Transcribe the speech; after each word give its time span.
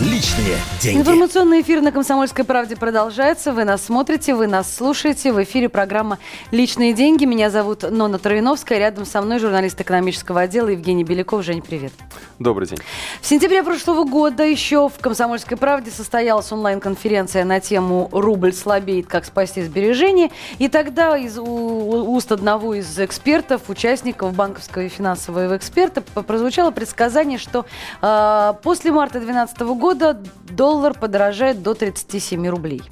Личные 0.00 0.58
деньги. 0.80 0.98
Информационный 0.98 1.60
эфир 1.60 1.80
на 1.80 1.92
«Комсомольской 1.92 2.44
правде» 2.44 2.74
продолжается. 2.74 3.52
Вы 3.52 3.64
нас 3.64 3.84
смотрите, 3.84 4.34
вы 4.34 4.48
нас 4.48 4.74
слушаете. 4.74 5.32
В 5.32 5.40
эфире 5.44 5.68
программа 5.68 6.18
«Личные 6.50 6.92
деньги». 6.92 7.24
Меня 7.26 7.48
зовут 7.48 7.88
Нона 7.88 8.18
Травиновская. 8.18 8.80
Рядом 8.80 9.06
со 9.06 9.22
мной 9.22 9.38
журналист 9.38 9.80
экономического 9.80 10.40
отдела 10.40 10.66
Евгений 10.66 11.04
Беляков. 11.04 11.44
Жень, 11.44 11.62
привет. 11.62 11.92
Добрый 12.40 12.66
день. 12.66 12.78
В 13.20 13.26
сентябре 13.26 13.62
прошлого 13.62 14.02
года 14.02 14.42
еще 14.42 14.88
в 14.88 14.98
«Комсомольской 15.00 15.56
правде» 15.56 15.92
состоялась 15.92 16.50
онлайн-конференция 16.50 17.44
на 17.44 17.60
тему 17.60 18.08
«Рубль 18.10 18.52
слабеет. 18.52 19.06
Как 19.06 19.24
спасти 19.24 19.62
сбережения». 19.62 20.32
И 20.58 20.66
тогда 20.66 21.16
из 21.16 21.38
уст 21.38 22.32
одного 22.32 22.74
из 22.74 22.98
экспертов, 22.98 23.70
участников 23.70 24.34
банковского 24.34 24.82
и 24.82 24.88
финансового 24.88 25.56
эксперта, 25.56 26.00
прозвучало 26.00 26.72
предсказание, 26.72 27.38
что 27.38 27.64
э, 28.02 28.54
после 28.60 28.90
марта 28.90 29.20
2012 29.20 29.60
года 29.60 29.83
года 29.84 30.18
доллар 30.48 30.98
подорожает 30.98 31.62
до 31.62 31.74
37 31.74 32.48
рублей. 32.48 32.82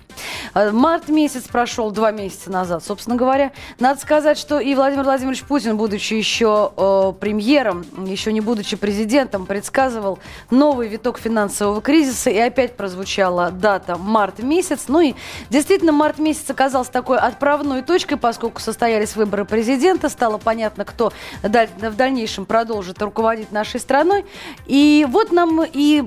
Э, 0.55 0.71
март 0.71 1.09
месяц 1.09 1.45
прошел 1.45 1.91
два 1.91 2.11
месяца 2.11 2.51
назад, 2.51 2.85
собственно 2.85 3.17
говоря. 3.17 3.53
Надо 3.79 4.01
сказать, 4.01 4.39
что 4.39 4.61
и 4.61 4.75
Владимир 4.75 5.05
Владимирович 5.05 5.43
Путин, 5.45 5.77
будучи 5.77 6.15
еще 6.15 6.73
э, 6.77 7.13
премьером, 7.19 7.85
еще 8.07 8.33
не 8.33 8.41
будучи 8.41 8.77
президентом, 8.77 9.47
предсказывал 9.47 10.19
новый 10.51 10.89
виток 10.89 11.19
финансового 11.19 11.81
кризиса. 11.81 12.31
И 12.31 12.39
опять 12.39 12.77
прозвучала 12.77 13.51
дата 13.51 13.97
март 13.97 14.41
месяц. 14.41 14.85
Ну 14.89 15.01
и 15.01 15.15
действительно, 15.51 15.93
март 15.93 16.19
месяц 16.19 16.49
оказался 16.51 16.93
такой 16.93 17.19
отправной 17.19 17.83
точкой, 17.83 18.17
поскольку 18.17 18.61
состоялись 18.61 19.17
выборы 19.17 19.45
президента. 19.45 20.09
Стало 20.09 20.39
понятно, 20.39 20.85
кто 20.85 21.13
в 21.43 21.97
дальнейшем 21.97 22.47
продолжит 22.47 23.01
руководить 23.03 23.53
нашей 23.53 23.81
страной. 23.81 24.25
И 24.67 25.07
вот 25.09 25.33
нам 25.33 25.63
и 25.65 26.05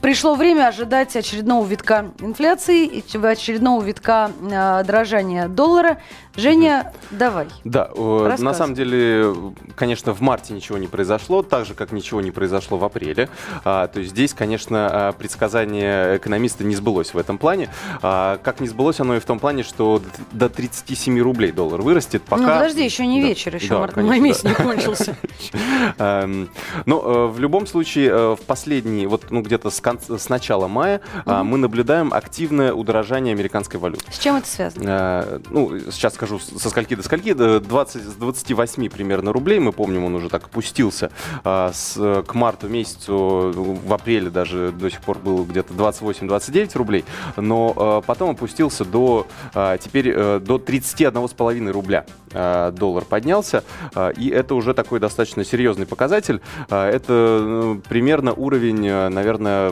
пришло 0.00 0.34
время 0.34 0.68
ожидать 0.68 1.16
очередного 1.16 1.66
витка 1.66 2.10
инфляции, 2.20 3.00
очередного 3.48 3.82
витка 3.82 4.30
э, 4.42 4.84
дорожания 4.84 5.48
доллара. 5.48 5.98
Женя, 6.38 6.92
давай. 7.10 7.48
Да, 7.64 7.90
э, 7.92 8.36
на 8.38 8.54
самом 8.54 8.74
деле, 8.74 9.34
конечно, 9.74 10.14
в 10.14 10.20
марте 10.20 10.52
ничего 10.52 10.78
не 10.78 10.86
произошло, 10.86 11.42
так 11.42 11.66
же, 11.66 11.74
как 11.74 11.90
ничего 11.90 12.20
не 12.20 12.30
произошло 12.30 12.78
в 12.78 12.84
апреле. 12.84 13.28
А, 13.64 13.88
то 13.88 13.98
есть 13.98 14.12
здесь, 14.12 14.34
конечно, 14.34 14.88
а, 14.90 15.12
предсказание 15.12 16.18
экономиста 16.18 16.62
не 16.62 16.76
сбылось 16.76 17.12
в 17.12 17.18
этом 17.18 17.38
плане. 17.38 17.70
А, 18.02 18.38
как 18.38 18.60
не 18.60 18.68
сбылось 18.68 19.00
оно 19.00 19.16
и 19.16 19.18
в 19.18 19.24
том 19.24 19.40
плане, 19.40 19.64
что 19.64 20.00
до 20.30 20.48
37 20.48 21.18
рублей 21.20 21.50
доллар 21.50 21.82
вырастет, 21.82 22.22
пока... 22.22 22.42
Ну, 22.42 22.48
подожди, 22.48 22.84
еще 22.84 23.04
не 23.04 23.20
да, 23.20 23.28
вечер, 23.28 23.56
еще 23.56 23.70
да, 23.70 23.78
март 23.80 23.94
конечно, 23.94 24.22
месяц 24.22 24.42
да. 24.42 24.50
не 24.50 24.54
кончился. 24.54 25.16
Эм, 25.98 26.50
но 26.86 27.02
э, 27.02 27.26
в 27.32 27.40
любом 27.40 27.66
случае, 27.66 28.10
э, 28.10 28.36
в 28.36 28.42
последний, 28.42 29.08
вот 29.08 29.30
ну 29.30 29.42
где-то 29.42 29.70
с, 29.70 29.82
с 29.82 30.28
начала 30.28 30.68
мая 30.68 31.00
мы 31.26 31.58
наблюдаем 31.58 32.14
активное 32.14 32.72
удорожание 32.72 33.34
американской 33.38 33.78
валюты. 33.78 34.04
С 34.10 34.18
чем 34.18 34.36
это 34.36 34.48
связано? 34.48 35.40
Ну, 35.50 35.78
сейчас 35.90 36.14
скажу 36.14 36.38
со 36.38 36.70
скольки 36.70 36.94
до 36.94 37.02
скольки, 37.02 37.32
20, 37.32 38.02
с 38.02 38.14
28 38.14 38.88
примерно 38.88 39.32
рублей, 39.32 39.58
мы 39.60 39.72
помним, 39.72 40.04
он 40.04 40.14
уже 40.14 40.28
так 40.28 40.44
опустился 40.44 41.10
а, 41.44 41.72
с, 41.72 41.94
к 42.26 42.34
марту 42.34 42.68
месяцу, 42.68 43.52
в 43.54 43.92
апреле 43.92 44.30
даже 44.30 44.72
до 44.72 44.90
сих 44.90 45.00
пор 45.00 45.18
был 45.18 45.44
где-то 45.44 45.74
28-29 45.74 46.76
рублей, 46.76 47.04
но 47.36 47.72
а, 47.76 48.00
потом 48.00 48.30
опустился 48.30 48.84
до, 48.84 49.26
а, 49.54 49.78
теперь 49.78 50.12
а, 50.14 50.40
до 50.40 50.56
31,5 50.56 51.70
рубля 51.70 52.04
а, 52.27 52.27
доллар 52.32 53.04
поднялся, 53.04 53.64
а, 53.94 54.10
и 54.10 54.28
это 54.28 54.54
уже 54.54 54.74
такой 54.74 55.00
достаточно 55.00 55.44
серьезный 55.44 55.86
показатель, 55.86 56.40
а, 56.70 56.88
это 56.88 57.78
примерно 57.88 58.32
уровень, 58.32 58.90
наверное, 59.10 59.70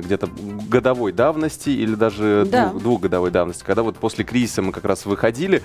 где-то 0.00 0.28
годовой 0.68 1.12
давности 1.12 1.70
или 1.70 1.94
даже 1.94 2.46
да. 2.50 2.68
двух, 2.68 3.02
двухгодовой 3.02 3.30
давности, 3.30 3.64
когда 3.64 3.82
вот 3.82 3.96
после 3.96 4.24
кризиса 4.24 4.62
мы 4.62 4.72
как 4.72 4.84
раз 4.84 5.06
выходили, 5.06 5.62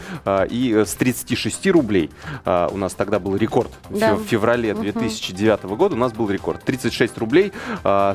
и 0.50 0.74
э, 0.76 0.86
с 0.86 0.94
36 0.96 1.68
рублей 1.68 2.10
у 2.46 2.78
нас 2.78 2.94
тогда 2.94 3.20
был 3.20 3.36
рекорд. 3.36 3.72
Да. 3.90 4.16
В 4.16 4.24
феврале 4.24 4.74
2009 4.74 5.66
угу. 5.66 5.76
года 5.76 5.96
у 5.96 5.98
нас 5.98 6.14
был 6.14 6.30
рекорд. 6.30 6.64
36 6.64 7.18
рублей 7.18 7.52
40 7.84 7.84
а, 7.84 8.14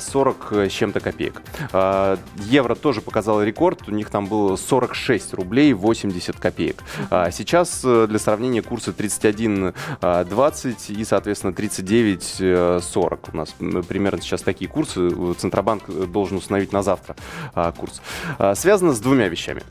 э, 0.53 0.69
с 0.69 0.72
чем-то 0.72 1.01
копеек. 1.01 1.43
Евро 2.37 2.75
тоже 2.75 3.01
показал 3.01 3.43
рекорд. 3.43 3.89
У 3.89 3.93
них 3.93 4.11
там 4.11 4.27
было 4.27 4.56
46 4.56 5.34
рублей 5.34 5.72
80 5.72 6.37
копеек. 6.37 6.83
Сейчас 7.31 7.83
э, 7.84 8.02
для 8.07 8.19
сравнения 8.19 8.63
курсы 8.63 8.91
31.20 8.91 10.93
и, 10.93 11.05
соответственно, 11.05 11.53
39.40. 11.53 13.19
У 13.33 13.37
нас 13.37 13.55
примерно 13.89 14.21
сейчас 14.21 14.43
такие 14.43 14.71
курсы. 14.71 15.35
Центробанк 15.35 15.89
должен 16.11 16.39
установить 16.39 16.73
на 16.73 16.83
завтра 16.83 17.17
курс. 17.77 18.03
Связано 18.55 18.93
с 18.93 19.01
двумя 19.01 19.29
вещами. 19.29 19.63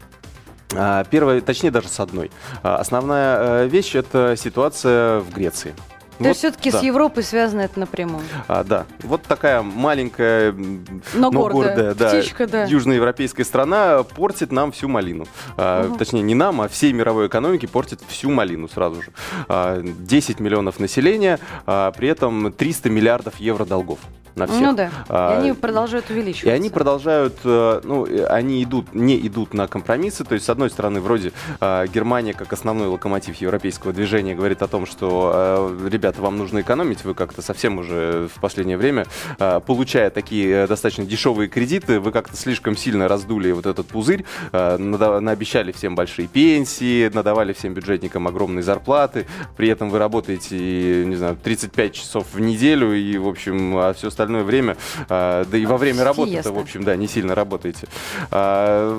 А, 0.73 1.03
первое, 1.03 1.41
точнее 1.41 1.71
даже 1.71 1.89
с 1.89 1.99
одной. 1.99 2.31
А, 2.63 2.77
основная 2.77 3.63
э, 3.63 3.67
вещь– 3.67 3.95
это 3.95 4.35
ситуация 4.37 5.19
в 5.19 5.31
Греции. 5.31 5.73
То 6.21 6.27
вот, 6.27 6.29
есть 6.29 6.39
все-таки 6.39 6.71
да. 6.71 6.79
с 6.79 6.83
Европой 6.83 7.23
связано 7.23 7.61
это 7.61 7.79
напрямую. 7.79 8.23
А, 8.47 8.63
да. 8.63 8.85
Вот 9.01 9.23
такая 9.23 9.61
маленькая, 9.61 10.51
но, 10.51 11.31
но 11.31 11.31
гордая, 11.31 11.95
да, 11.95 12.09
птичка, 12.09 12.47
да, 12.47 12.65
южноевропейская 12.65 13.45
страна 13.45 14.03
портит 14.03 14.51
нам 14.51 14.71
всю 14.71 14.87
малину. 14.87 15.25
А, 15.57 15.87
угу. 15.87 15.97
Точнее, 15.97 16.21
не 16.21 16.35
нам, 16.35 16.61
а 16.61 16.67
всей 16.67 16.93
мировой 16.93 17.27
экономике 17.27 17.67
портит 17.67 18.01
всю 18.07 18.29
малину 18.29 18.67
сразу 18.67 19.01
же. 19.01 19.11
А, 19.47 19.81
10 19.81 20.39
миллионов 20.39 20.79
населения, 20.79 21.39
а 21.65 21.91
при 21.91 22.07
этом 22.07 22.51
300 22.51 22.89
миллиардов 22.89 23.37
евро 23.37 23.65
долгов 23.65 23.99
на 24.35 24.47
всех. 24.47 24.61
Ну 24.61 24.73
да. 24.73 24.91
А, 25.09 25.33
и 25.33 25.39
они 25.39 25.53
продолжают 25.53 26.09
увеличиваться. 26.09 26.49
И 26.49 26.51
они 26.51 26.69
продолжают, 26.69 27.35
э, 27.43 27.81
ну, 27.83 28.07
они 28.29 28.63
идут, 28.63 28.93
не 28.93 29.17
идут 29.27 29.53
на 29.53 29.67
компромиссы. 29.67 30.23
То 30.23 30.33
есть, 30.35 30.45
с 30.45 30.49
одной 30.49 30.69
стороны, 30.69 31.01
вроде 31.01 31.33
э, 31.59 31.87
Германия, 31.93 32.33
как 32.33 32.51
основной 32.53 32.87
локомотив 32.87 33.35
европейского 33.35 33.93
движения, 33.93 34.35
говорит 34.35 34.61
о 34.61 34.67
том, 34.67 34.85
что, 34.85 35.31
э, 35.33 35.89
ребята, 35.89 36.21
вам 36.21 36.37
нужно 36.37 36.61
экономить, 36.61 37.03
вы 37.03 37.13
как-то 37.13 37.41
совсем 37.41 37.79
уже 37.79 38.29
в 38.33 38.39
последнее 38.39 38.77
время, 38.77 39.05
получая 39.37 40.09
такие 40.09 40.67
достаточно 40.67 41.05
дешевые 41.05 41.47
кредиты, 41.47 41.99
вы 41.99 42.11
как-то 42.11 42.35
слишком 42.35 42.75
сильно 42.75 43.07
раздули 43.07 43.51
вот 43.51 43.65
этот 43.65 43.87
пузырь, 43.87 44.25
наобещали 44.51 45.71
всем 45.71 45.95
большие 45.95 46.27
пенсии, 46.27 47.09
надавали 47.13 47.53
всем 47.53 47.73
бюджетникам 47.73 48.27
огромные 48.27 48.63
зарплаты, 48.63 49.25
при 49.57 49.69
этом 49.69 49.89
вы 49.89 49.99
работаете, 49.99 51.05
не 51.05 51.15
знаю, 51.15 51.37
35 51.41 51.93
часов 51.93 52.27
в 52.33 52.39
неделю, 52.39 52.93
и, 52.93 53.17
в 53.17 53.27
общем, 53.27 53.77
а 53.77 53.93
все 53.93 54.07
остальное 54.07 54.20
остальное 54.21 54.43
время, 54.43 54.77
а, 55.09 55.45
да 55.45 55.57
и 55.57 55.65
во 55.65 55.77
время 55.77 56.03
работы, 56.03 56.41
в 56.43 56.57
общем, 56.57 56.83
да, 56.83 56.95
не 56.95 57.07
сильно 57.07 57.35
работаете. 57.35 57.87
А, 58.29 58.95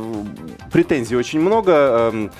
претензий 0.72 1.16
очень 1.16 1.40
много. 1.40 2.30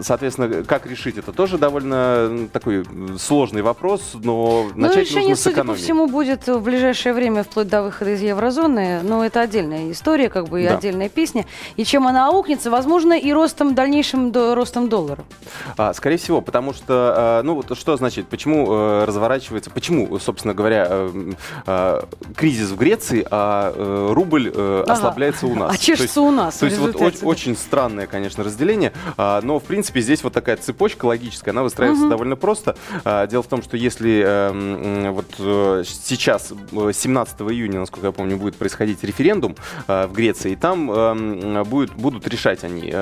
Соответственно, 0.00 0.62
как 0.64 0.86
решить 0.86 1.18
это 1.18 1.32
тоже 1.32 1.58
довольно 1.58 2.48
такой 2.52 2.84
сложный 3.18 3.62
вопрос, 3.62 4.12
но 4.14 4.66
ну, 4.74 4.88
начать 4.88 5.08
решение, 5.08 5.30
нужно 5.30 5.36
с 5.36 5.46
экономии. 5.46 5.76
судя 5.76 5.78
по 5.78 5.84
всему, 5.84 6.06
будет 6.06 6.46
в 6.46 6.60
ближайшее 6.60 7.12
время, 7.12 7.42
вплоть 7.42 7.68
до 7.68 7.82
выхода 7.82 8.12
из 8.12 8.20
еврозоны. 8.20 9.00
Но 9.02 9.24
это 9.24 9.40
отдельная 9.40 9.90
история, 9.90 10.28
как 10.28 10.48
бы, 10.48 10.62
и 10.62 10.68
да. 10.68 10.76
отдельная 10.76 11.08
песня. 11.08 11.46
И 11.76 11.84
чем 11.84 12.06
она 12.06 12.28
аукнется, 12.28 12.70
возможно, 12.70 13.12
и 13.18 13.32
ростом, 13.32 13.74
дальнейшим 13.74 14.30
до, 14.32 14.54
ростом 14.54 14.88
доллара. 14.88 15.24
А, 15.76 15.92
скорее 15.94 16.16
всего, 16.16 16.40
потому 16.40 16.72
что, 16.72 17.42
ну, 17.44 17.54
вот 17.54 17.76
что 17.76 17.96
значит, 17.96 18.28
почему 18.28 18.66
э, 18.72 19.04
разворачивается, 19.04 19.70
почему, 19.70 20.18
собственно 20.18 20.54
говоря, 20.54 20.86
э, 20.88 21.32
э, 21.66 22.00
кризис 22.36 22.70
в 22.70 22.76
Греции, 22.76 23.26
а 23.30 23.72
э, 23.74 24.12
рубль 24.12 24.50
э, 24.54 24.82
ага. 24.84 24.92
ослабляется 24.92 25.46
у 25.46 25.54
нас. 25.54 25.74
А 25.74 25.78
чешется 25.78 26.20
у 26.20 26.30
нас. 26.30 26.56
То 26.58 26.66
есть 26.66 26.78
вот 26.78 26.96
очень, 27.22 27.56
странное, 27.56 28.06
конечно, 28.06 28.44
разделение, 28.44 28.92
а, 29.16 29.40
но 29.42 29.58
в 29.58 29.64
принципе 29.64 30.00
здесь 30.00 30.22
вот 30.22 30.32
такая 30.32 30.56
цепочка 30.56 31.06
логическая, 31.06 31.52
она 31.52 31.62
выстраивается 31.62 32.04
угу. 32.04 32.10
довольно 32.10 32.36
просто. 32.36 32.76
А, 33.04 33.26
дело 33.26 33.42
в 33.42 33.48
том, 33.48 33.62
что 33.62 33.76
если 33.76 34.22
э, 34.24 35.10
вот 35.10 35.26
сейчас 35.86 36.52
17 36.72 37.40
июня, 37.42 37.80
насколько 37.80 38.06
я 38.06 38.12
помню, 38.12 38.36
будет 38.36 38.56
происходить 38.56 39.02
референдум 39.02 39.56
в 39.86 40.10
Греции, 40.12 40.52
и 40.52 40.56
там 40.56 41.64
будет, 41.64 41.92
будут 41.94 42.26
решать 42.28 42.64
они, 42.64 42.92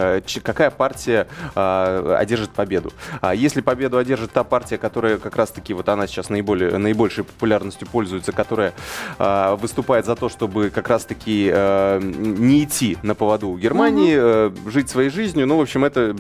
какая 0.43 0.71
партия 0.71 1.27
э, 1.55 2.17
одержит 2.19 2.51
победу. 2.51 2.93
А 3.21 3.35
если 3.35 3.61
победу 3.61 3.99
одержит 3.99 4.33
та 4.33 4.45
партия, 4.45 4.79
которая 4.79 5.19
как 5.19 5.37
раз-таки 5.37 5.75
вот 5.75 5.89
она 5.89 6.07
сейчас 6.07 6.29
наиболее 6.29 6.77
наибольшей 6.79 7.25
популярностью 7.25 7.89
пользуется, 7.89 8.33
которая 8.33 8.73
э, 9.19 9.57
выступает 9.61 10.07
за 10.07 10.17
то, 10.17 10.29
чтобы 10.29 10.71
как 10.71 10.89
раз-таки 10.89 11.51
э, 11.53 12.01
не 12.03 12.65
идти 12.65 12.99
на 13.03 13.15
поводу 13.15 13.49
у 13.49 13.59
Германии, 13.59 14.17
э, 14.19 14.51
жить 14.71 14.89
своей 14.91 15.11
жизнью. 15.11 15.47
Ну, 15.47 15.59
в 15.59 15.61
общем, 15.61 15.85
это 15.85 16.15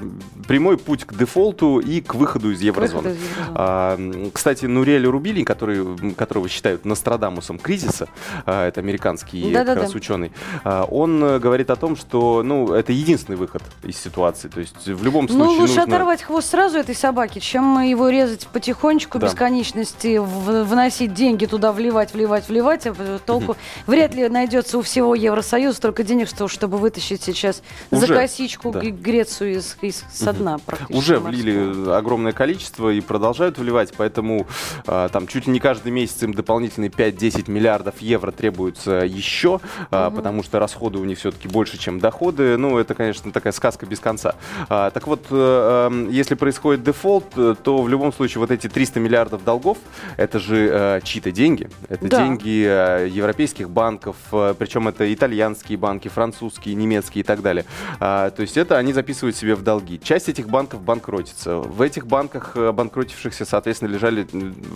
прямой 0.46 0.78
путь 0.78 1.04
к 1.04 1.14
дефолту 1.14 1.78
и 1.78 2.00
к 2.00 2.14
выходу 2.14 2.50
из 2.52 2.60
еврозоны. 2.60 3.10
Выход 3.10 3.16
из 3.22 3.31
еврозоны. 3.31 3.52
А, 3.58 3.98
кстати, 4.32 4.66
Нурель 4.66 5.06
Рубили, 5.06 5.43
который, 5.44 6.14
которого 6.14 6.48
считают 6.48 6.84
Нострадамусом 6.84 7.58
кризиса, 7.58 8.08
а, 8.44 8.66
это 8.69 8.81
американский 8.81 9.52
Да-да-да. 9.52 9.75
как 9.75 9.82
раз 9.84 9.94
ученый, 9.94 10.32
а, 10.64 10.84
он 10.84 11.22
э, 11.22 11.38
говорит 11.38 11.70
о 11.70 11.76
том, 11.76 11.96
что 11.96 12.43
ну, 12.43 12.72
это 12.72 12.93
единственный 12.93 13.37
выход 13.37 13.62
из 13.82 13.96
ситуации. 13.98 14.48
То 14.48 14.60
есть 14.60 14.87
в 14.87 15.02
любом 15.04 15.26
Ну, 15.28 15.34
случае 15.34 15.60
лучше 15.60 15.76
нужно... 15.76 15.82
оторвать 15.94 16.22
хвост 16.22 16.50
сразу 16.50 16.78
этой 16.78 16.94
собаки, 16.94 17.38
чем 17.38 17.81
его 17.82 18.08
резать 18.08 18.46
потихонечку, 18.48 19.19
Да. 19.19 19.26
бесконечности, 19.26 20.19
в- 20.19 20.64
вносить 20.64 21.14
деньги 21.14 21.46
туда, 21.46 21.72
вливать, 21.72 22.14
вливать, 22.14 22.48
вливать. 22.48 22.85
А 22.86 23.18
толку 23.18 23.56
вряд 23.86 24.14
ли 24.14 24.28
найдется 24.28 24.78
у 24.78 24.82
всего 24.82 25.14
Евросоюза 25.14 25.76
столько 25.76 26.02
денег, 26.02 26.28
что, 26.28 26.48
чтобы 26.48 26.78
вытащить 26.78 27.22
сейчас 27.22 27.62
за 27.90 28.04
Уже, 28.04 28.14
косичку 28.14 28.70
да. 28.72 28.80
Грецию 28.80 29.56
из, 29.56 29.76
из, 29.80 30.04
со 30.12 30.32
дна. 30.32 30.58
Уже 30.88 31.20
морского. 31.20 31.28
влили 31.28 31.90
огромное 31.90 32.32
количество 32.32 32.90
и 32.90 33.00
продолжают 33.00 33.58
вливать, 33.58 33.92
поэтому 33.96 34.46
а, 34.86 35.08
там 35.08 35.26
чуть 35.26 35.46
ли 35.46 35.52
не 35.52 35.60
каждый 35.60 35.92
месяц 35.92 36.22
им 36.22 36.34
дополнительные 36.34 36.90
5-10 36.90 37.50
миллиардов 37.50 38.00
евро 38.00 38.30
требуется 38.32 39.04
еще, 39.06 39.60
а, 39.90 40.10
потому 40.10 40.42
что 40.42 40.58
расходы 40.58 40.98
у 40.98 41.04
них 41.04 41.18
все-таки 41.18 41.48
больше, 41.48 41.78
чем 41.78 41.98
доходы. 42.00 42.56
Ну, 42.56 42.78
это, 42.78 42.94
конечно, 42.94 43.32
такая 43.32 43.52
сказка 43.52 43.86
без 43.86 44.00
конца. 44.00 44.34
А, 44.68 44.90
так 44.90 45.06
вот, 45.06 45.26
э, 45.30 45.86
эм, 45.90 46.10
если 46.10 46.34
происходит 46.34 46.82
дефолт, 46.84 47.24
э, 47.36 47.54
то 47.62 47.82
в 47.82 47.88
любом 47.88 48.12
случае 48.12 48.40
вот 48.40 48.50
эти 48.50 48.68
300 48.68 49.00
миллиардов 49.00 49.44
долгов, 49.44 49.78
это 50.16 50.38
же 50.38 50.68
э, 50.70 51.00
чьи-то 51.02 51.30
деньги, 51.32 51.68
это 51.88 52.06
Да. 52.08 52.18
деньги 52.22 52.64
э, 52.64 52.75
европейских 53.06 53.70
банков, 53.70 54.17
э, 54.32 54.55
причем 54.58 54.88
это 54.88 55.12
итальянские 55.12 55.78
банки, 55.78 56.08
французские, 56.08 56.75
немецкие 56.75 57.20
и 57.20 57.25
так 57.25 57.43
далее. 57.43 57.64
А, 58.00 58.31
то 58.31 58.43
есть 58.43 58.56
это 58.56 58.76
они 58.78 58.93
записывают 58.93 59.37
себе 59.37 59.55
в 59.55 59.62
долги. 59.62 60.00
Часть 60.02 60.28
этих 60.28 60.49
банков 60.49 60.82
банкротится. 60.82 61.56
В 61.56 61.82
этих 61.82 62.06
банках 62.06 62.52
э, 62.56 62.69
обанкротившихся, 62.69 63.44
соответственно, 63.44 63.90
лежали 63.90 64.26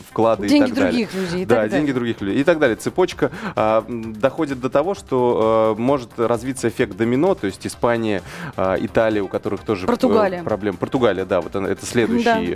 вклады 0.09 0.47
и 0.47 0.49
Деньги 0.49 0.69
так 0.71 0.75
далее. 0.75 0.91
других 1.07 1.15
людей 1.15 1.43
и 1.43 1.45
да, 1.45 1.55
так 1.57 1.65
далее. 1.65 1.79
деньги 1.79 1.93
других 1.93 2.21
людей 2.21 2.41
и 2.41 2.45
так 2.45 2.59
далее. 2.59 2.77
Цепочка 2.77 3.31
а, 3.57 3.85
доходит 3.89 4.61
до 4.61 4.71
того, 4.71 4.95
что 4.95 5.75
э, 5.77 5.81
может 5.81 6.19
развиться 6.19 6.69
эффект 6.69 6.97
домино, 6.97 7.35
то 7.35 7.47
есть 7.47 7.67
Испания, 7.67 8.23
а, 8.57 8.77
Италия, 8.81 9.23
у 9.23 9.29
которых 9.29 9.61
тоже 9.63 9.87
Португалия. 9.87 10.43
проблем. 10.43 10.77
Португалия, 10.77 11.25
да, 11.25 11.41
вот 11.41 11.55
это 11.55 11.87
следующий 11.87 12.55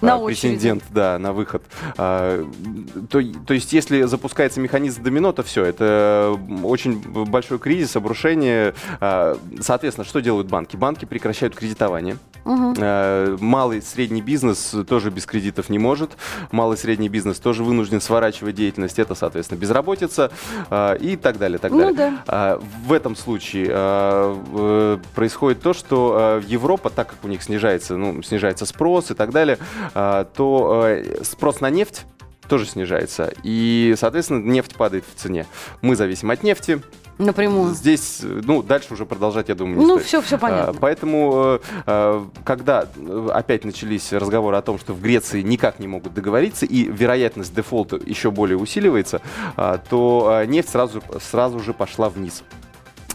Да. 0.00 0.18
претендент, 0.18 0.84
да, 0.90 1.18
на 1.18 1.32
выход. 1.32 1.62
То, 1.96 3.22
то 3.46 3.54
есть, 3.54 3.72
если 3.72 4.02
запускается 4.02 4.60
механизм 4.60 4.71
домино, 4.72 5.32
то 5.32 5.42
все, 5.42 5.64
это 5.64 6.38
очень 6.64 7.00
большой 7.26 7.58
кризис, 7.58 7.96
обрушение. 7.96 8.74
А, 9.00 9.36
Соответственно, 9.60 10.04
что 10.04 10.20
делают 10.20 10.48
банки? 10.48 10.76
Банки 10.76 11.04
прекращают 11.04 11.54
кредитование. 11.54 12.16
Э, 12.44 13.36
Малый 13.40 13.80
средний 13.82 14.20
бизнес 14.22 14.74
тоже 14.88 15.10
без 15.10 15.26
кредитов 15.26 15.68
не 15.68 15.78
может. 15.78 16.10
Малый 16.50 16.76
средний 16.76 17.08
бизнес 17.08 17.38
тоже 17.38 17.62
вынужден 17.62 18.00
сворачивать 18.00 18.54
деятельность. 18.56 18.98
Это, 18.98 19.14
соответственно, 19.14 19.58
безработица 19.58 20.30
э, 20.70 20.96
и 20.98 21.16
так 21.16 21.38
далее. 21.38 21.58
Так 21.58 21.70
Ну 21.70 21.78
далее. 21.78 21.94
да. 21.94 22.22
А, 22.26 22.60
В 22.86 22.92
этом 22.92 23.14
случае 23.14 23.68
э, 23.70 24.98
происходит 25.14 25.60
то, 25.62 25.72
что 25.72 26.40
Европа, 26.46 26.90
так 26.90 27.08
как 27.10 27.18
у 27.22 27.28
них 27.28 27.42
снижается, 27.42 27.96
ну, 27.96 28.22
снижается 28.22 28.66
спрос 28.66 29.10
и 29.10 29.14
так 29.14 29.30
далее, 29.30 29.58
то 29.94 30.84
э, 30.86 31.22
спрос 31.22 31.60
на 31.60 31.70
нефть 31.70 32.04
тоже 32.52 32.66
снижается. 32.66 33.32
И, 33.44 33.94
соответственно, 33.96 34.44
нефть 34.44 34.74
падает 34.76 35.04
в 35.10 35.18
цене. 35.18 35.46
Мы 35.80 35.96
зависим 35.96 36.30
от 36.30 36.42
нефти. 36.42 36.82
Напрямую. 37.16 37.72
Здесь, 37.72 38.20
ну, 38.22 38.62
дальше 38.62 38.92
уже 38.92 39.06
продолжать, 39.06 39.48
я 39.48 39.54
думаю, 39.54 39.78
не 39.78 39.86
Ну, 39.86 39.94
стоит. 39.94 40.06
все, 40.06 40.20
все 40.20 40.36
понятно. 40.36 40.74
А, 40.76 40.78
Поэтому, 40.78 41.32
э, 41.34 41.58
э, 41.86 42.24
когда 42.44 42.84
э, 42.94 43.28
опять 43.32 43.64
начались 43.64 44.12
разговоры 44.12 44.58
о 44.58 44.60
том, 44.60 44.78
что 44.78 44.92
в 44.92 45.00
Греции 45.00 45.40
никак 45.40 45.78
не 45.78 45.88
могут 45.88 46.12
договориться 46.12 46.66
и 46.66 46.84
вероятность 46.84 47.54
дефолта 47.54 47.98
еще 48.04 48.30
более 48.30 48.58
усиливается, 48.58 49.22
а, 49.56 49.78
то 49.78 50.42
нефть 50.46 50.68
сразу, 50.68 51.02
сразу 51.22 51.58
же 51.60 51.72
пошла 51.72 52.10
вниз 52.10 52.42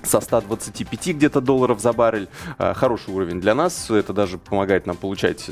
со 0.08 0.22
125 0.22 1.08
где-то 1.16 1.42
долларов 1.42 1.80
за 1.80 1.94
баррель. 1.94 2.28
А, 2.58 2.74
Хороший 2.74 3.14
уровень 3.14 3.40
для 3.42 3.54
нас. 3.56 3.90
Это 3.92 4.14
даже 4.14 4.38
помогает 4.38 4.88
нам 4.88 4.96
получать, 4.96 5.50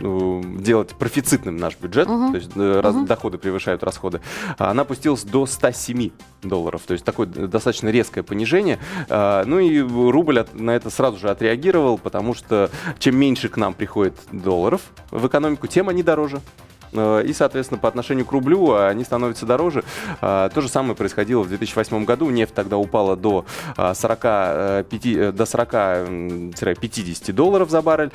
ну, 0.00 0.42
делать 0.58 0.90
профицитным 0.90 1.56
наш 1.56 1.76
бюджет. 1.76 2.08
Мгм. 2.08 2.32
То 2.32 2.38
есть 2.38 2.50
э, 2.54 2.80
раз- 2.80 2.94
Мгм. 2.94 3.06
доходы 3.06 3.38
превышают 3.38 3.82
расходы. 3.82 4.20
А 4.58 4.70
Она 4.70 4.82
опустилась 4.82 5.24
до 5.24 5.46
107 5.46 6.10
долларов. 6.42 6.82
То 6.86 6.92
есть 6.92 7.04
такое 7.04 7.26
достаточно 7.26 7.88
резкое 7.88 8.22
понижение. 8.22 8.78
А, 9.08 9.44
Ну 9.44 9.58
и 9.58 9.80
рубль 9.80 10.36
на 10.54 10.70
это 10.76 10.90
сразу 10.90 11.16
же 11.18 11.30
отреагировал, 11.30 11.96
потому 11.98 12.34
что 12.34 12.70
чем 12.98 13.16
меньше 13.16 13.48
к 13.48 13.56
нам 13.56 13.72
приходит 13.74 14.14
долларов 14.32 14.82
в 15.10 15.26
экономику, 15.26 15.66
тем 15.66 15.88
они 15.88 16.02
дороже. 16.02 16.40
Э, 16.92 17.22
И, 17.26 17.32
соответственно, 17.32 17.78
по 17.78 17.88
отношению 17.88 18.26
к 18.26 18.32
рублю 18.32 18.74
они 18.74 19.04
становятся 19.04 19.46
дороже. 19.46 19.84
А, 20.20 20.48
То 20.50 20.60
же 20.60 20.68
самое 20.68 20.94
происходило 20.94 21.42
в 21.42 21.48
2008 21.48 22.04
году. 22.04 22.30
Нефть 22.30 22.54
тогда 22.54 22.76
упала 22.76 23.16
до 23.16 23.44
а, 23.76 23.94
45, 23.94 24.86
э, 25.06 25.32
до 25.32 25.44
40-50 25.44 27.32
долларов 27.32 27.70
за 27.70 27.82
баррель. 27.82 28.10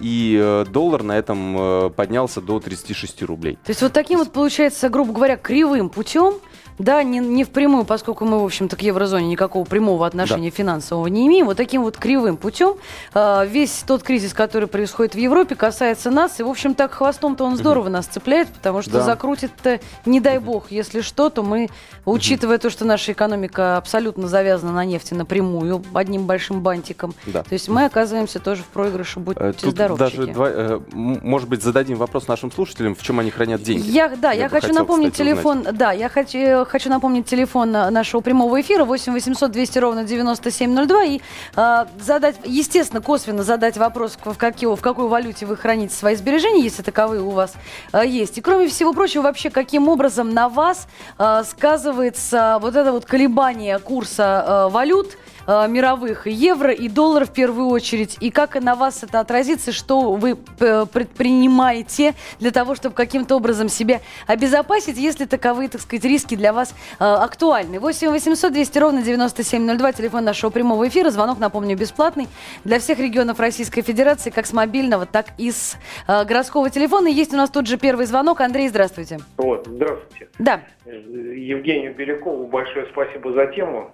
И 0.00 0.38
э, 0.40 0.64
доллар 0.70 1.02
на 1.02 1.18
этом 1.18 1.56
э, 1.58 1.90
поднялся 1.90 2.40
до 2.40 2.60
36 2.60 3.22
рублей. 3.22 3.58
То 3.64 3.70
есть 3.70 3.82
вот 3.82 3.92
таким 3.92 4.18
вот 4.18 4.32
получается, 4.32 4.88
грубо 4.88 5.12
говоря, 5.12 5.36
кривым 5.36 5.88
путем, 5.88 6.34
да, 6.78 7.02
не, 7.02 7.18
не 7.18 7.44
впрямую, 7.44 7.84
поскольку 7.84 8.24
мы, 8.24 8.40
в 8.40 8.44
общем-то, 8.44 8.76
к 8.76 8.82
еврозоне 8.82 9.28
никакого 9.28 9.64
прямого 9.64 10.06
отношения 10.06 10.50
финансового 10.50 11.06
не 11.06 11.26
имеем, 11.26 11.46
вот 11.46 11.56
таким 11.56 11.82
вот 11.82 11.96
кривым 11.96 12.36
путем 12.36 12.74
э, 13.14 13.46
весь 13.46 13.84
тот 13.86 14.02
кризис, 14.02 14.32
который 14.34 14.68
происходит 14.68 15.14
в 15.14 15.18
Европе, 15.18 15.54
касается 15.54 16.10
нас, 16.10 16.40
и, 16.40 16.42
в 16.42 16.48
общем, 16.48 16.74
так 16.74 16.92
хвостом-то 16.92 17.44
он 17.44 17.56
здорово 17.56 17.88
нас 17.88 18.06
цепляет, 18.06 18.48
потому 18.48 18.82
что 18.82 18.92
Да. 18.92 19.02
закрутит-то, 19.02 19.80
не 20.06 20.20
дай 20.20 20.38
бог, 20.38 20.70
если 20.70 21.00
что, 21.02 21.30
то 21.30 21.42
мы, 21.42 21.68
учитывая 22.04 22.58
то, 22.58 22.70
что 22.70 22.84
наша 22.84 23.12
экономика 23.12 23.76
абсолютно 23.76 24.28
завязана 24.28 24.72
на 24.72 24.84
нефти 24.84 25.14
напрямую, 25.14 25.82
одним 25.94 26.26
большим 26.26 26.60
бантиком, 26.62 27.14
Да. 27.26 27.42
то 27.42 27.52
есть 27.52 27.68
мы 27.68 27.84
оказываемся 27.84 28.40
тоже 28.40 28.62
в 28.62 28.66
проигрыше, 28.66 29.20
будьте 29.20 29.42
Э, 29.42 29.52
Тут 29.52 29.72
здоровчики. 29.72 30.16
даже 30.16 30.26
два- 30.32 30.50
э, 30.50 30.80
может 30.92 31.48
быть, 31.48 31.62
зададим 31.62 31.96
вопрос 31.96 32.28
нашим 32.28 32.50
слушателям, 32.52 32.94
в 32.94 33.02
чем 33.02 33.18
они 33.18 33.30
хранят 33.30 33.62
деньги. 33.62 33.88
Я, 33.88 34.08
да, 34.16 34.32
я, 34.32 34.44
бы 34.44 34.50
хочу 34.50 34.68
хотел, 34.68 34.80
напомнить 34.82 35.12
кстати, 35.12 35.28
узнать. 35.32 35.42
телефон, 35.42 35.76
да, 35.76 35.92
я 35.92 36.08
хочу, 36.08 36.61
хочу 36.68 36.90
напомнить 36.90 37.26
телефон 37.26 37.70
нашего 37.70 38.20
прямого 38.20 38.60
эфира 38.60 38.84
8 38.84 39.12
800 39.12 39.50
200 39.50 39.78
ровно 39.78 40.04
9702 40.04 41.04
и 41.04 41.20
э, 41.56 41.84
задать, 42.00 42.36
естественно, 42.44 43.00
косвенно 43.00 43.42
задать 43.42 43.76
вопрос, 43.76 44.18
в, 44.24 44.36
какие, 44.36 44.74
в 44.74 44.80
какой 44.80 45.08
валюте 45.08 45.46
вы 45.46 45.56
храните 45.56 45.94
свои 45.94 46.14
сбережения, 46.16 46.62
если 46.62 46.82
таковые 46.82 47.22
у 47.22 47.30
вас 47.30 47.54
э, 47.92 48.06
есть. 48.06 48.38
И 48.38 48.40
кроме 48.40 48.68
всего 48.68 48.92
прочего, 48.92 49.22
вообще, 49.22 49.50
каким 49.50 49.88
образом 49.88 50.30
на 50.30 50.48
вас 50.48 50.86
э, 51.18 51.42
сказывается 51.48 52.58
вот 52.60 52.76
это 52.76 52.92
вот 52.92 53.04
колебание 53.04 53.78
курса 53.78 54.44
э, 54.46 54.72
валют, 54.72 55.16
э, 55.46 55.68
мировых, 55.68 56.26
евро 56.26 56.72
и 56.72 56.88
доллара 56.88 57.24
в 57.24 57.32
первую 57.32 57.68
очередь, 57.68 58.16
и 58.20 58.30
как 58.30 58.60
на 58.60 58.74
вас 58.74 59.02
это 59.02 59.20
отразится, 59.20 59.72
что 59.72 60.12
вы 60.14 60.36
э, 60.60 60.86
предпринимаете 60.92 62.14
для 62.40 62.50
того, 62.50 62.74
чтобы 62.74 62.94
каким-то 62.94 63.36
образом 63.36 63.68
себя 63.68 64.00
обезопасить, 64.26 64.96
если 64.96 65.24
таковые, 65.24 65.68
так 65.68 65.80
сказать, 65.80 66.04
риски 66.04 66.36
для 66.36 66.52
вас 66.52 66.74
э, 66.98 67.04
актуальны. 67.04 67.78
8 67.78 68.10
800 68.10 68.52
200 68.52 68.78
ровно 68.78 69.02
9702, 69.02 69.92
телефон 69.92 70.24
нашего 70.24 70.50
прямого 70.50 70.86
эфира, 70.88 71.10
звонок, 71.10 71.38
напомню, 71.38 71.76
бесплатный 71.76 72.28
для 72.64 72.78
всех 72.78 72.98
регионов 72.98 73.40
Российской 73.40 73.82
Федерации, 73.82 74.30
как 74.30 74.46
с 74.46 74.52
мобильного, 74.52 75.06
так 75.06 75.26
и 75.38 75.50
с 75.50 75.76
э, 76.06 76.24
городского 76.24 76.70
телефона. 76.70 77.08
Есть 77.08 77.32
у 77.32 77.36
нас 77.36 77.50
тут 77.50 77.66
же 77.66 77.78
первый 77.78 78.06
звонок. 78.06 78.40
Андрей, 78.40 78.68
здравствуйте. 78.68 79.18
Вот, 79.36 79.66
здравствуйте. 79.66 80.28
Да. 80.38 80.62
Евгению 80.86 81.94
Белякову 81.94 82.46
большое 82.46 82.86
спасибо 82.92 83.32
за 83.32 83.46
тему. 83.46 83.90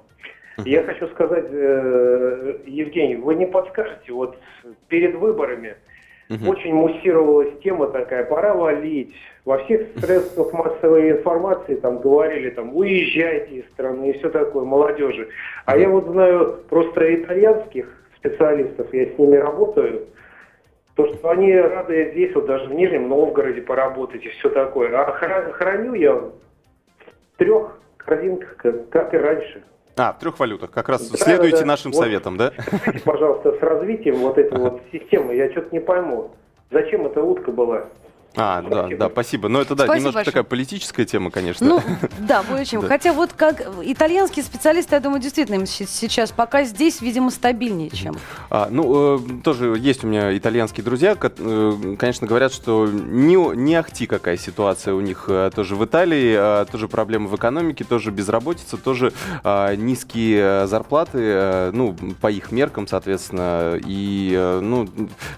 Я 0.64 0.82
хочу 0.82 1.06
сказать, 1.08 1.46
э, 1.50 2.54
Евгений, 2.66 3.16
вы 3.16 3.34
не 3.36 3.46
подскажете, 3.46 4.12
вот 4.12 4.36
перед 4.88 5.14
выборами 5.14 5.76
очень 6.48 6.74
муссировалась 6.74 7.58
тема 7.62 7.86
такая, 7.86 8.24
пора 8.24 8.52
валить. 8.54 9.14
Во 9.46 9.58
всех 9.64 9.86
средствах 9.98 10.52
массовой 10.52 11.12
информации 11.12 11.76
там 11.76 12.00
говорили, 12.00 12.50
там, 12.50 12.76
уезжайте 12.76 13.54
из 13.60 13.66
страны 13.70 14.10
и 14.10 14.18
все 14.18 14.28
такое, 14.28 14.64
молодежи. 14.64 15.28
А 15.64 15.78
я 15.78 15.88
вот 15.88 16.04
знаю 16.06 16.64
просто 16.68 17.14
итальянских 17.14 17.86
специалистов, 18.16 18.92
я 18.92 19.06
с 19.06 19.18
ними 19.18 19.36
работаю, 19.36 20.06
то, 20.96 21.06
что 21.14 21.30
они 21.30 21.56
рады 21.56 22.10
здесь, 22.10 22.34
вот 22.34 22.46
даже 22.46 22.66
в 22.68 22.74
Нижнем 22.74 23.08
Новгороде 23.08 23.62
поработать 23.62 24.26
и 24.26 24.28
все 24.28 24.50
такое. 24.50 24.90
А 24.92 25.16
хра- 25.18 25.52
храню 25.52 25.94
я 25.94 26.14
в 26.14 26.32
трех 27.36 27.78
корзинках, 27.96 28.56
как 28.90 29.14
и 29.14 29.16
раньше. 29.16 29.62
А, 29.98 30.12
в 30.12 30.18
трех 30.18 30.38
валютах. 30.38 30.70
Как 30.70 30.88
раз 30.88 31.08
Да, 31.08 31.18
следуйте 31.18 31.60
да, 31.60 31.66
нашим 31.66 31.92
вот. 31.92 32.00
советам, 32.00 32.36
да? 32.36 32.52
Пожалуйста, 33.04 33.52
с 33.52 33.60
развитием 33.60 34.16
вот 34.16 34.38
этой 34.38 34.58
вот 34.58 34.80
системы, 34.92 35.34
я 35.34 35.50
что-то 35.50 35.68
не 35.72 35.80
пойму. 35.80 36.30
Зачем 36.70 37.06
эта 37.06 37.22
утка 37.22 37.50
была? 37.50 37.84
А, 38.40 38.62
да, 38.62 38.88
да, 38.96 39.08
спасибо. 39.08 39.48
Но 39.48 39.60
это, 39.60 39.74
да, 39.74 39.84
Спасибо 39.84 39.96
немножко 39.96 40.18
большое. 40.18 40.32
такая 40.32 40.42
политическая 40.44 41.04
тема, 41.04 41.30
конечно. 41.30 41.66
Ну, 41.66 41.82
да, 42.20 42.44
более 42.44 42.64
чем. 42.64 42.82
Да. 42.82 42.88
Хотя 42.88 43.12
вот 43.12 43.32
как 43.32 43.62
итальянские 43.82 44.44
специалисты, 44.44 44.94
я 44.94 45.00
думаю, 45.00 45.20
действительно 45.20 45.56
им 45.56 45.66
сейчас 45.66 46.30
пока 46.30 46.62
здесь, 46.62 47.00
видимо, 47.00 47.30
стабильнее, 47.30 47.90
чем. 47.90 48.16
А, 48.48 48.68
ну, 48.70 49.18
э, 49.18 49.42
тоже 49.42 49.76
есть 49.76 50.04
у 50.04 50.06
меня 50.06 50.36
итальянские 50.36 50.84
друзья, 50.84 51.16
э, 51.20 51.96
конечно, 51.98 52.28
говорят, 52.28 52.52
что 52.52 52.86
не, 52.86 53.56
не 53.56 53.74
ахти 53.74 54.06
какая 54.06 54.36
ситуация 54.36 54.94
у 54.94 55.00
них 55.00 55.24
э, 55.26 55.50
тоже 55.52 55.74
в 55.74 55.84
Италии, 55.84 56.62
э, 56.62 56.66
тоже 56.70 56.86
проблемы 56.86 57.28
в 57.28 57.34
экономике, 57.34 57.82
тоже 57.82 58.12
безработица, 58.12 58.76
тоже 58.76 59.12
э, 59.42 59.74
низкие 59.74 60.68
зарплаты, 60.68 61.18
э, 61.18 61.70
ну, 61.72 61.96
по 62.20 62.30
их 62.30 62.52
меркам, 62.52 62.86
соответственно, 62.86 63.80
и, 63.84 64.32
э, 64.36 64.60
ну, 64.60 64.88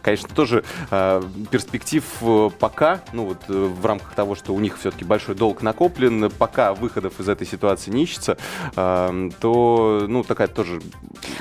конечно, 0.03 0.29
тоже 0.35 0.65
э, 0.91 1.23
перспектив 1.51 2.05
э, 2.21 2.51
пока, 2.91 3.05
ну, 3.13 3.25
вот 3.27 3.39
э, 3.49 3.53
в 3.53 3.85
рамках 3.87 4.15
того, 4.15 4.35
что 4.35 4.53
у 4.55 4.61
них 4.61 4.79
все-таки 4.79 5.05
большой 5.05 5.35
долг 5.35 5.63
накоплен, 5.63 6.31
пока 6.31 6.75
выходов 6.75 7.19
из 7.21 7.29
этой 7.29 7.47
ситуации 7.47 7.91
не 7.91 8.05
ищется, 8.05 8.37
то, 8.75 10.05
ну, 10.09 10.23
такая 10.25 10.49
тоже 10.49 10.81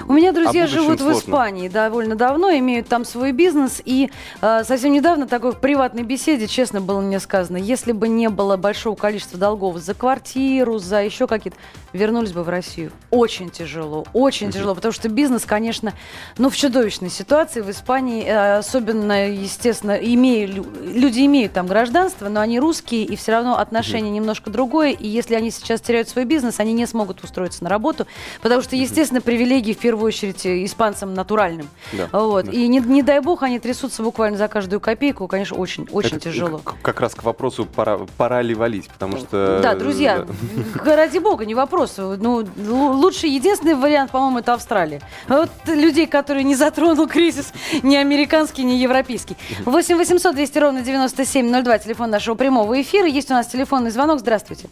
У 0.08 0.14
меня 0.14 0.32
друзья 0.32 0.68
живут 0.68 1.00
в 1.00 1.04
сложно. 1.04 1.20
Испании 1.20 1.68
довольно 1.70 2.16
давно, 2.16 2.52
имеют 2.52 2.88
там 2.88 3.06
свой 3.06 3.32
бизнес, 3.32 3.82
и 3.84 4.12
э, 4.42 4.64
совсем 4.64 4.92
недавно 4.92 5.28
такой 5.28 5.52
в 5.52 5.60
приватной 5.60 6.04
беседе, 6.04 6.48
честно 6.48 6.82
было 6.82 7.00
мне 7.02 7.20
сказано, 7.20 7.58
если 7.58 7.92
бы 7.92 8.08
не 8.08 8.30
было 8.30 8.58
большого 8.58 8.96
количества 8.96 9.40
долгов 9.40 9.78
за 9.78 9.94
квартиру, 9.94 10.78
за 10.80 11.04
еще 11.04 11.28
какие-то, 11.28 11.58
вернулись 11.94 12.32
бы 12.34 12.44
в 12.44 12.50
Россию. 12.50 12.92
Очень 13.10 13.50
тяжело, 13.50 14.06
очень 14.14 14.52
тяжело, 14.52 14.76
потому 14.76 14.92
что 14.92 15.10
бизнес, 15.10 15.46
конечно, 15.46 15.94
ну, 16.38 16.50
в 16.50 16.56
чудовищной 16.58 17.10
ситуации 17.10 17.62
в 17.62 17.70
Испании, 17.70 18.24
э, 18.26 18.58
особенно, 18.58 19.30
естественно, 19.30 19.94
имея, 19.94 20.48
лю- 20.48 20.66
люди 20.84 21.26
имеют 21.26 21.39
там 21.48 21.68
гражданство, 21.68 22.30
но 22.30 22.42
они 22.42 22.60
русские, 22.60 23.04
и 23.04 23.16
все 23.16 23.32
равно 23.32 23.58
отношение 23.58 24.12
немножко 24.12 24.50
другое, 24.50 24.92
и 24.92 25.08
если 25.08 25.36
они 25.36 25.52
сейчас 25.52 25.82
теряют 25.82 26.10
свой 26.10 26.26
бизнес, 26.26 26.60
они 26.60 26.74
не 26.74 26.86
смогут 26.86 27.24
устроиться 27.24 27.64
на 27.64 27.70
работу, 27.70 28.08
потому 28.42 28.62
что, 28.62 28.76
естественно, 28.76 29.22
привилегии 29.22 29.74
в 29.74 29.78
первую 29.78 30.08
очередь 30.08 30.46
э, 30.46 30.66
испанцам 30.66 31.14
натуральным. 31.14 31.70
Да, 31.94 32.10
Вот. 32.12 32.46
да. 32.46 32.52
И 32.52 32.68
не, 32.68 32.80
не 32.80 33.04
дай 33.04 33.20
бог, 33.20 33.44
они 33.44 33.60
трясутся 33.60 34.04
буквально 34.04 34.38
за 34.38 34.48
каждую 34.48 34.80
копейку, 34.80 35.28
конечно, 35.28 35.58
очень, 35.58 35.88
очень 35.92 36.18
Это 36.18 36.32
тяжело. 36.32 36.62
Как 36.82 37.00
раз 37.00 37.16
к 37.16 37.24
вопросу, 37.24 37.66
пора, 37.66 38.00
пора 38.18 38.42
ли 38.42 38.54
валить, 38.54 38.90
потому 38.90 39.18
что... 39.18 39.60
Да, 39.62 39.76
друзья, 39.76 40.26
да. 40.84 40.96
ради 40.96 41.20
бога, 41.20 41.46
не 41.46 41.56
вопрос. 41.56 41.96
Ну, 41.98 42.46
лучше 42.58 43.28
единственный 43.28 43.76
вариант, 43.76 44.12
по-моему, 44.12 44.40
это 44.40 44.54
Австралия. 44.54 45.02
Вот 45.28 45.50
людей, 45.68 46.08
которые 46.08 46.44
не 46.44 46.56
затронул 46.56 47.08
кризис 47.08 47.54
ни 47.84 47.96
американский, 47.96 48.64
ни 48.64 48.74
европейский. 48.74 49.38
8 49.66 49.98
800 49.98 50.36
200 50.36 50.58
ровно 50.58 50.82
9702, 51.24 51.80
телефон 51.80 52.10
нашего 52.12 52.36
прямого 52.36 52.80
эфира. 52.82 53.06
Есть 53.08 53.30
у 53.30 53.34
нас 53.34 53.48
телефонный 53.48 53.92
звонок. 53.92 54.20
Здравствуйте. 54.20 54.70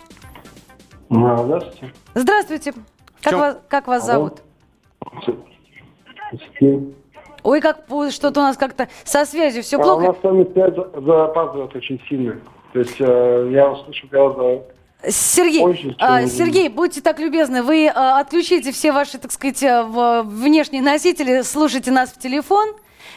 А, 1.10 1.38
Здравствуйте. 1.44 1.94
Здравствуйте. 2.16 2.74
Как 3.22 3.32
чем- 3.32 3.40
вас, 3.40 3.58
как 3.68 3.88
вас 3.88 4.10
Алло. 4.10 4.14
зовут? 4.14 4.42
Ой, 7.44 7.62
как 7.62 7.86
что-то 8.12 8.40
у 8.40 8.44
нас 8.44 8.58
как-то 8.58 8.88
со 9.04 9.26
связью 9.26 9.64
все 9.64 9.78
А 9.78 9.80
у 9.80 9.84
плохо. 9.84 10.02
нас 10.08 10.18
с 10.20 10.24
вами 10.24 10.48
связь 10.54 10.74
за- 10.76 10.90
запаздывает 11.02 11.76
очень 11.76 12.02
сильно. 12.10 12.40
То 12.74 12.80
есть 12.80 12.96
э, 13.00 13.50
я 13.54 13.70
услышу 13.72 14.08
гораздо... 14.10 14.64
Сергей, 15.08 15.64
Очень 15.64 15.96
а, 16.00 16.26
Сергей, 16.26 16.70
будьте 16.70 17.02
так 17.02 17.20
любезны, 17.20 17.62
вы 17.62 17.88
а, 17.88 18.20
отключите 18.20 18.72
все 18.72 18.92
ваши, 18.92 19.18
так 19.20 19.32
сказать, 19.32 19.62
в- 19.62 20.24
внешние 20.24 20.82
носители, 20.82 21.44
слушайте 21.44 21.92
нас 21.92 22.10
в 22.10 22.18
телефон, 22.18 22.70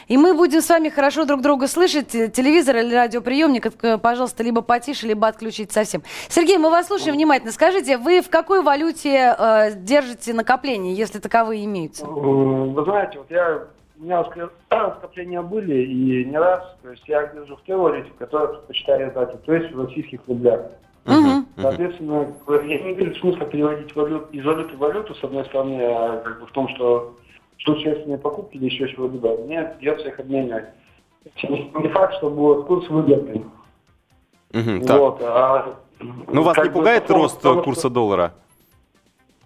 и 0.07 0.17
мы 0.17 0.33
будем 0.33 0.61
с 0.61 0.69
вами 0.69 0.89
хорошо 0.89 1.25
друг 1.25 1.41
друга 1.41 1.67
слышать. 1.67 2.09
Те- 2.09 2.27
Телевизор 2.29 2.77
или 2.77 2.93
радиоприемник, 2.93 3.67
э, 3.83 3.97
пожалуйста, 3.97 4.43
либо 4.43 4.61
потише, 4.61 5.07
либо 5.07 5.27
отключить 5.27 5.71
совсем. 5.71 6.03
Сергей, 6.29 6.57
мы 6.57 6.69
вас 6.69 6.87
слушаем 6.87 7.15
внимательно. 7.15 7.51
Скажите, 7.51 7.97
вы 7.97 8.21
в 8.21 8.29
какой 8.29 8.61
валюте 8.61 9.35
э, 9.37 9.71
держите 9.75 10.33
накопления, 10.33 10.93
если 10.93 11.19
таковые 11.19 11.65
имеются? 11.65 12.05
Э, 12.05 12.09
Вы 12.09 12.83
знаете, 12.83 13.17
вот 13.19 13.29
я... 13.29 13.63
У 13.99 14.03
меня 14.03 14.23
скопления 14.97 15.41
были, 15.43 15.83
и 15.83 16.25
не 16.25 16.37
раз. 16.37 16.63
То 16.81 16.89
есть 16.89 17.03
я 17.07 17.27
держу 17.27 17.55
в 17.55 17.61
той 17.61 17.75
валюте, 17.75 18.09
которую 18.17 18.53
предпочитаю 18.55 19.09
издать, 19.09 19.43
то 19.45 19.53
есть 19.53 19.71
в 19.73 19.81
российских 19.85 20.19
рублях. 20.27 20.61
Мгм. 21.05 21.47
Соответственно, 21.59 22.27
я 22.47 22.79
не 22.79 22.93
вижу 22.93 23.15
смысла 23.19 23.45
переводить 23.45 23.95
валют, 23.95 24.29
из 24.31 24.43
валюты 24.45 24.75
в 24.75 24.79
валюту, 24.79 25.13
с 25.15 25.23
одной 25.23 25.45
стороны, 25.45 25.81
а 25.83 26.21
как 26.23 26.39
бы 26.39 26.45
в 26.47 26.51
том, 26.51 26.67
что 26.69 27.15
случайные 27.63 28.17
покупки 28.17 28.57
или 28.57 28.65
еще 28.65 28.87
чего-либо. 28.89 29.37
Мне 29.45 29.63
придется 29.79 30.07
их 30.09 30.19
обменивать. 30.19 30.65
Не 31.43 31.71
не 31.81 31.89
факт, 31.89 32.15
что 32.15 32.29
будет 32.29 32.65
курс 32.65 32.87
выгодный. 32.89 33.45
Мгм, 34.53 34.85
так. 34.85 34.99
Вот, 34.99 35.21
а, 35.21 35.75
Ну, 35.99 36.41
вас 36.41 36.57
не 36.57 36.63
бы 36.65 36.69
пугает 36.71 37.03
потому- 37.03 37.23
рост 37.23 37.37
потому 37.37 37.63
курса 37.63 37.81
что- 37.81 37.89
доллара? 37.89 38.33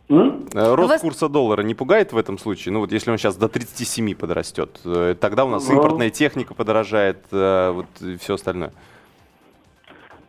М? 0.07 0.47
Э, 0.53 0.73
Рост 0.75 0.89
вас- 0.89 1.01
курса 1.01 1.27
доллара 1.27 1.63
не 1.63 1.73
пугает 1.73 2.13
в 2.13 2.17
этом 2.17 2.37
случае? 2.37 2.71
Ну 2.73 2.79
вот 2.79 2.91
если 2.91 3.09
он 3.11 3.17
сейчас 3.17 3.35
до 3.37 3.49
37 3.49 4.13
подрастет, 4.15 4.79
э, 4.85 5.15
тогда 5.19 5.45
у 5.45 5.49
нас 5.49 5.67
Ну. 5.67 5.75
импортная 5.75 6.11
техника 6.11 6.53
подорожает, 6.53 7.25
э, 7.31 7.71
вот 7.71 7.85
все 8.21 8.35
остальное. 8.35 8.71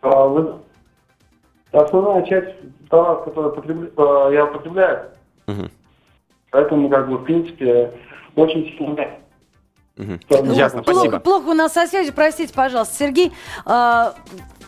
А, 0.00 0.26
вы- 0.26 0.54
Основная 1.72 2.22
часть 2.24 2.54
товаров, 2.88 3.24
которые 3.24 3.52
потребля- 3.52 3.92
а, 3.98 4.30
я 4.30 4.46
употребляю, 4.46 5.10
Мгм, 5.46 5.70
поэтому, 6.56 6.88
как 6.88 7.06
бы, 7.10 7.18
в 7.18 7.24
принципе, 7.24 7.92
очень 8.34 8.74
сильно... 8.78 9.06
мгм. 9.98 10.18
Ну, 10.30 10.54
Ясно, 10.54 10.82
плохо, 10.82 11.00
спасибо. 11.00 11.20
плохо 11.20 11.48
у 11.48 11.52
нас 11.54 11.74
со 11.74 11.86
связью, 11.86 12.14
простите, 12.14 12.54
пожалуйста. 12.54 12.94
Сергей, 12.96 13.32
а, 13.66 14.14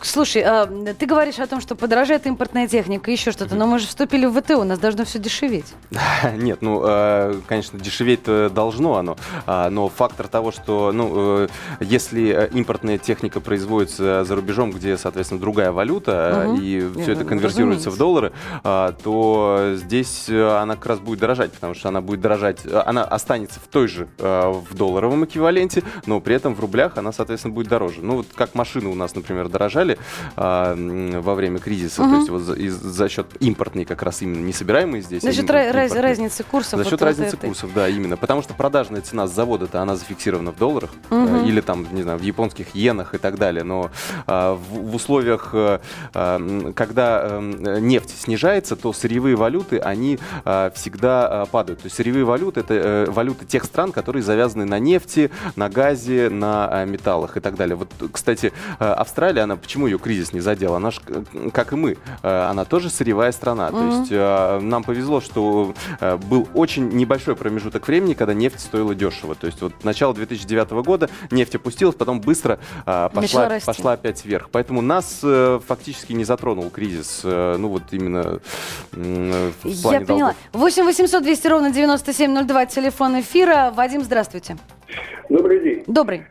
слушай, 0.05 0.41
а, 0.43 0.65
ты 0.67 1.05
говоришь 1.05 1.39
о 1.39 1.47
том, 1.47 1.61
что 1.61 1.75
подорожает 1.75 2.25
импортная 2.25 2.67
техника, 2.67 3.11
еще 3.11 3.31
что-то, 3.31 3.55
но 3.55 3.67
мы 3.67 3.79
же 3.79 3.87
вступили 3.87 4.25
в 4.25 4.39
ВТО, 4.39 4.59
у 4.59 4.63
нас 4.63 4.79
должно 4.79 5.05
все 5.05 5.19
дешеветь. 5.19 5.73
Нет, 6.37 6.61
ну, 6.61 6.81
э, 6.85 7.35
конечно, 7.47 7.79
дешеветь-то 7.79 8.49
должно 8.49 8.97
оно, 8.97 9.17
а, 9.45 9.69
но 9.69 9.89
фактор 9.89 10.27
того, 10.27 10.51
что, 10.51 10.91
ну, 10.91 11.11
э, 11.15 11.47
если 11.79 12.29
э, 12.29 12.49
импортная 12.53 12.97
техника 12.97 13.39
производится 13.39 14.23
за 14.23 14.35
рубежом, 14.35 14.71
где, 14.71 14.97
соответственно, 14.97 15.39
другая 15.39 15.71
валюта, 15.71 16.45
э, 16.47 16.57
и 16.57 16.89
все 17.01 17.13
это 17.13 17.23
ну, 17.23 17.29
конвертируется 17.29 17.89
разумеется. 17.89 17.91
в 17.91 17.97
доллары, 17.97 18.31
а, 18.63 18.93
то 19.03 19.73
здесь 19.75 20.29
она 20.29 20.75
как 20.75 20.85
раз 20.85 20.99
будет 20.99 21.19
дорожать, 21.19 21.51
потому 21.51 21.73
что 21.73 21.89
она 21.89 22.01
будет 22.01 22.21
дорожать, 22.21 22.59
она 22.65 23.03
останется 23.03 23.59
в 23.59 23.67
той 23.67 23.87
же, 23.87 24.07
в 24.17 24.73
долларовом 24.73 25.25
эквиваленте, 25.25 25.83
но 26.05 26.19
при 26.19 26.35
этом 26.35 26.55
в 26.55 26.59
рублях 26.59 26.97
она, 26.97 27.11
соответственно, 27.11 27.53
будет 27.53 27.67
дороже. 27.67 27.99
Ну, 28.01 28.17
вот 28.17 28.27
как 28.35 28.55
машины 28.55 28.89
у 28.89 28.95
нас, 28.95 29.15
например, 29.15 29.49
дорожали 29.49 29.88
а, 30.35 30.73
м, 30.73 31.21
во 31.21 31.35
время 31.35 31.59
кризиса, 31.59 32.01
Мгм. 32.03 32.11
то 32.11 32.17
есть 32.17 32.29
вот 32.29 32.41
за, 32.41 32.53
из- 32.53 32.75
за 32.75 33.09
счет 33.09 33.27
импортной 33.39 33.85
как 33.85 34.03
раз 34.03 34.21
именно 34.21 34.43
не 34.45 34.53
собираемые 34.53 35.01
здесь, 35.01 35.23
За 35.23 35.29
а 35.29 35.33
счет 35.33 35.49
именно 35.49 35.57
ra- 35.57 35.71
раз- 35.71 35.91
разницы 35.95 36.43
курсов. 36.43 36.71
За 36.71 36.77
вот 36.77 36.85
счет 36.85 36.99
вот 36.99 37.05
разницы 37.05 37.35
этой. 37.35 37.47
курсов, 37.47 37.71
да, 37.73 37.87
именно. 37.89 38.17
Потому 38.17 38.41
что 38.41 38.53
продажная 38.53 39.01
цена 39.01 39.27
с 39.27 39.33
завода-то 39.33 39.81
она 39.81 39.95
зафиксирована 39.95 40.51
в 40.51 40.57
долларах 40.57 40.91
Мгм. 41.09 41.35
э, 41.45 41.47
или 41.47 41.61
там, 41.61 41.87
не 41.91 42.03
знаю, 42.03 42.17
в 42.19 42.21
японских 42.21 42.75
иенах 42.75 43.13
и 43.15 43.17
так 43.17 43.37
далее. 43.37 43.63
Но 43.63 43.89
а, 44.27 44.55
в, 44.55 44.91
в 44.91 44.95
условиях, 44.95 45.49
э, 45.53 45.79
а, 46.13 46.35
м, 46.37 46.73
когда 46.73 47.21
э, 47.29 47.79
нефть 47.79 48.21
снижается, 48.21 48.75
то 48.75 48.93
сырьевые 48.93 49.35
валюты, 49.35 49.79
они 49.79 50.19
а, 50.45 50.71
всегда 50.75 51.27
а, 51.41 51.45
падают. 51.45 51.79
То 51.81 51.85
есть 51.85 51.95
сырьевые 51.95 52.25
валюты 52.25 52.59
это 52.61 52.73
э, 52.73 53.05
валюты 53.09 53.45
тех 53.45 53.63
стран, 53.63 53.91
которые 53.91 54.23
завязаны 54.23 54.65
на 54.65 54.79
нефти, 54.79 55.31
на 55.55 55.69
газе, 55.69 56.29
на 56.29 56.67
а, 56.69 56.85
металлах 56.85 57.37
и 57.37 57.39
так 57.39 57.55
далее. 57.55 57.75
Вот, 57.75 57.89
кстати, 58.11 58.51
э, 58.79 58.85
Австралия, 58.85 59.41
она 59.41 59.55
почему 59.55 59.78
ее 59.87 59.99
кризис 59.99 60.33
не 60.33 60.39
задел? 60.39 60.75
Она 60.75 60.91
ж, 60.91 60.99
э, 61.07 61.49
как 61.53 61.73
и 61.73 61.75
мы, 61.75 61.97
э, 62.23 62.27
она 62.49 62.65
тоже 62.65 62.89
сырьевая 62.89 63.31
страна. 63.31 63.69
То 63.69 63.77
Мгм. 63.77 63.89
есть 64.01 64.11
э, 64.11 64.59
нам 64.61 64.83
повезло, 64.83 65.21
что 65.21 65.73
был 66.29 66.47
очень 66.53 66.89
небольшой 66.89 67.35
промежуток 67.35 67.87
времени, 67.87 68.13
когда 68.13 68.33
нефть 68.33 68.59
стоила 68.59 68.95
дешево. 68.95 69.35
То 69.35 69.47
есть 69.47 69.61
вот 69.61 69.73
начало 69.83 70.13
2009 70.13 70.71
года 70.83 71.09
нефть 71.31 71.55
опустилась, 71.55 71.95
потом 71.95 72.21
быстро 72.21 72.59
пошла, 72.85 73.59
пошла 73.65 73.93
опять 73.93 74.23
вверх. 74.25 74.49
Поэтому 74.51 74.81
нас 74.81 75.21
фактически 75.67 76.13
не 76.13 76.23
затронул 76.23 76.69
кризис, 76.69 77.21
ну 77.23 77.67
вот 77.69 77.83
именно 77.91 78.39
в 78.91 79.55
Я 79.63 79.81
плане 79.81 80.05
поняла. 80.05 80.19
долгов. 80.19 80.35
8 80.53 80.83
800 80.85 81.23
200 81.23 81.47
ровно 81.47 81.71
9702, 81.71 82.65
телефон 82.67 83.19
эфира. 83.19 83.71
Вадим, 83.75 84.01
здравствуйте. 84.03 84.57
Добрый 85.29 85.61
день. 85.61 85.83
Добрый. 85.87 86.23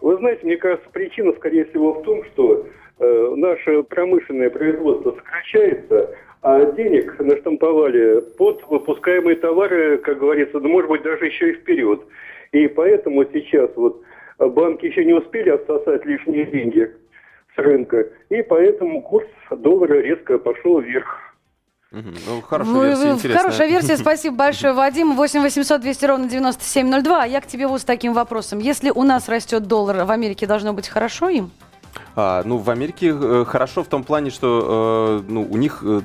Вы 0.00 0.16
знаете, 0.18 0.44
мне 0.46 0.56
кажется, 0.56 0.88
причина, 0.90 1.32
скорее 1.36 1.64
всего, 1.66 1.92
в 1.94 2.02
том, 2.04 2.22
что 2.32 2.66
э, 2.98 3.34
наше 3.36 3.82
промышленное 3.84 4.50
производство 4.50 5.12
сокращается, 5.12 6.14
а 6.42 6.64
денег 6.72 7.18
наштамповали 7.18 8.20
под 8.36 8.62
выпускаемые 8.68 9.36
товары, 9.36 9.98
как 9.98 10.18
говорится, 10.18 10.60
ну, 10.60 10.68
может 10.68 10.88
быть, 10.90 11.02
даже 11.02 11.26
еще 11.26 11.50
и 11.50 11.54
вперед. 11.54 12.00
И 12.52 12.68
поэтому 12.68 13.24
сейчас 13.32 13.70
вот 13.76 14.02
банки 14.38 14.86
еще 14.86 15.04
не 15.04 15.14
успели 15.14 15.50
отсосать 15.50 16.04
лишние 16.04 16.46
деньги 16.46 16.90
с 17.54 17.58
рынка, 17.58 18.06
и 18.28 18.42
поэтому 18.42 19.02
курс 19.02 19.26
доллара 19.50 20.00
резко 20.00 20.38
пошел 20.38 20.80
вверх. 20.80 21.28
Ну, 21.90 22.42
хорошая 22.42 22.74
Вы- 22.74 22.86
версия, 22.88 23.10
интересная. 23.12 23.42
Хорошая 23.42 23.68
версия, 23.68 23.96
спасибо 23.98 24.36
большое, 24.36 24.74
Вадим. 24.74 25.16
8 25.16 25.40
800 25.40 25.80
200 25.80 26.04
ровно 26.04 26.28
9702. 26.28 27.22
А 27.22 27.26
я 27.26 27.40
к 27.40 27.46
тебе 27.46 27.66
вот 27.66 27.80
с 27.80 27.84
таким 27.84 28.12
вопросом. 28.12 28.58
Если 28.58 28.90
у 28.90 29.04
нас 29.04 29.28
растет 29.28 29.66
доллар, 29.66 30.04
в 30.04 30.10
Америке 30.10 30.46
должно 30.46 30.74
быть 30.74 30.86
хорошо 30.86 31.30
им? 31.30 31.50
А, 32.20 32.42
ну, 32.44 32.56
в 32.56 32.68
Америке 32.68 33.14
э, 33.16 33.44
хорошо 33.46 33.84
в 33.84 33.86
том 33.86 34.02
плане, 34.02 34.30
что 34.30 35.22
э, 35.28 35.30
ну, 35.30 35.46
у 35.48 35.56
них 35.56 35.84
э, 35.86 36.00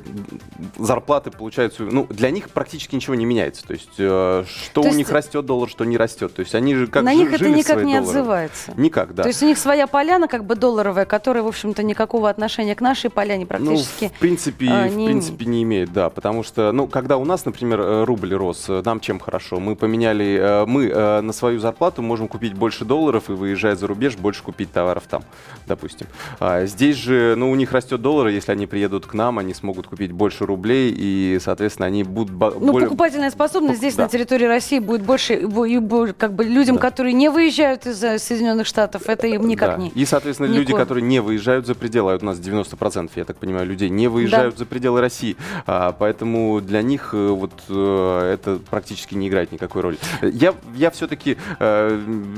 зарплаты 0.78 1.32
получаются... 1.32 1.82
Ну, 1.82 2.06
для 2.08 2.30
них 2.30 2.52
практически 2.52 2.94
ничего 2.94 3.16
не 3.16 3.26
меняется. 3.26 3.66
То 3.66 3.74
есть, 3.74 3.94
что 3.96 4.46
То 4.76 4.82
у 4.82 4.86
есть- 4.86 4.98
них 4.98 5.10
растет 5.12 5.44
доллар, 5.48 5.68
что 5.68 5.86
не 5.86 5.98
растет. 5.98 6.36
То 6.36 6.42
есть, 6.42 6.54
они 6.54 6.76
же 6.76 6.86
как 6.86 7.02
На 7.02 7.16
них 7.16 7.34
это 7.34 7.50
никак 7.50 7.78
не 7.78 7.96
доллары. 7.98 7.98
отзывается. 8.20 8.74
Никак, 8.78 9.16
да. 9.16 9.24
То 9.24 9.30
есть 9.30 9.42
у 9.42 9.48
них 9.48 9.58
своя 9.58 9.88
поляна, 9.88 10.28
как 10.28 10.46
бы 10.46 10.56
долларовая, 10.56 11.06
которая, 11.06 11.42
в 11.42 11.48
общем-то, 11.48 11.82
никакого 11.82 12.30
отношения 12.30 12.76
к 12.76 12.82
нашей 12.82 13.10
поляне 13.10 13.46
Ну, 13.46 13.48
практически. 13.48 14.10
в 14.10 14.20
принципе, 14.20 14.68
а, 14.70 14.88
в 14.88 14.96
не 14.96 15.08
принципе 15.08 15.46
не 15.46 15.64
имеет, 15.64 15.92
да, 15.94 16.12
потому 16.12 16.44
что, 16.44 16.72
ну, 16.74 16.86
когда 16.86 17.18
у 17.18 17.26
нас, 17.26 17.44
например, 17.46 18.06
рубль 18.06 18.36
рос, 18.36 18.68
нам 18.68 19.00
чем 19.00 19.20
хорошо? 19.20 19.60
Мы 19.60 19.76
поменяли, 19.76 20.64
мы 20.68 21.22
на 21.24 21.34
свою 21.34 21.60
зарплату 21.60 22.04
можем 22.04 22.28
купить 22.28 22.54
больше 22.54 22.86
долларов 22.86 23.32
и 23.32 23.34
выезжая 23.34 23.76
за 23.76 23.88
рубеж, 23.88 24.16
больше 24.16 24.44
купить 24.44 24.72
товаров 24.72 25.06
там, 25.10 25.24
допустим. 25.66 26.03
А 26.40 26.66
здесь 26.66 26.96
же, 26.98 27.36
ну, 27.38 27.52
у 27.52 27.56
них 27.56 27.72
растет 27.72 28.02
доллар, 28.02 28.28
если 28.28 28.52
они 28.52 28.68
приедут 28.68 29.06
к 29.06 29.14
нам, 29.14 29.40
они 29.40 29.54
смогут 29.54 29.88
купить 29.88 30.12
больше 30.12 30.46
рублей 30.46 30.94
и, 30.96 31.40
соответственно, 31.42 31.88
они 31.88 32.04
будут 32.04 32.32
Ну, 32.60 32.72
более- 32.72 32.88
покупательная 32.90 33.32
способность 33.32 33.76
Пок- 33.76 33.78
здесь 33.80 33.96
да. 33.96 34.04
на 34.04 34.10
территории 34.10 34.46
России 34.46 34.80
будет 34.80 35.02
больше, 35.04 35.34
и 35.36 36.14
как 36.18 36.34
бы 36.34 36.44
людям, 36.44 36.76
Да. 36.76 36.82
которые 36.82 37.14
не 37.14 37.30
выезжают 37.30 37.86
из 37.86 38.04
э, 38.04 38.18
Соединенных 38.20 38.68
Штатов, 38.68 39.04
это 39.08 39.28
им 39.28 39.48
никак 39.48 39.78
Да. 39.78 39.84
не. 39.84 39.90
И, 39.90 40.06
соответственно, 40.06 40.48
не 40.48 40.58
люди, 40.58 40.72
ко- 40.72 40.80
которые 40.80 41.04
не 41.04 41.20
выезжают 41.22 41.66
за 41.68 41.76
пределы, 41.76 42.14
а 42.14 42.18
у 42.22 42.26
нас 42.26 42.40
90%, 42.40 43.12
я 43.16 43.26
так 43.26 43.38
понимаю, 43.38 43.66
людей 43.68 43.90
не 43.90 44.08
выезжают 44.08 44.58
за 44.58 44.66
пределы 44.66 45.02
России, 45.02 45.36
А, 45.66 45.92
поэтому 45.94 46.62
для 46.62 46.82
них 46.82 47.12
э, 47.14 47.28
вот 47.30 47.52
э, 47.70 48.32
это 48.34 48.60
практически 48.70 49.16
не 49.16 49.28
играет 49.30 49.52
никакой 49.52 49.82
роли. 49.82 49.98
Я, 50.22 50.54
я 50.76 50.92
все-таки 50.92 51.38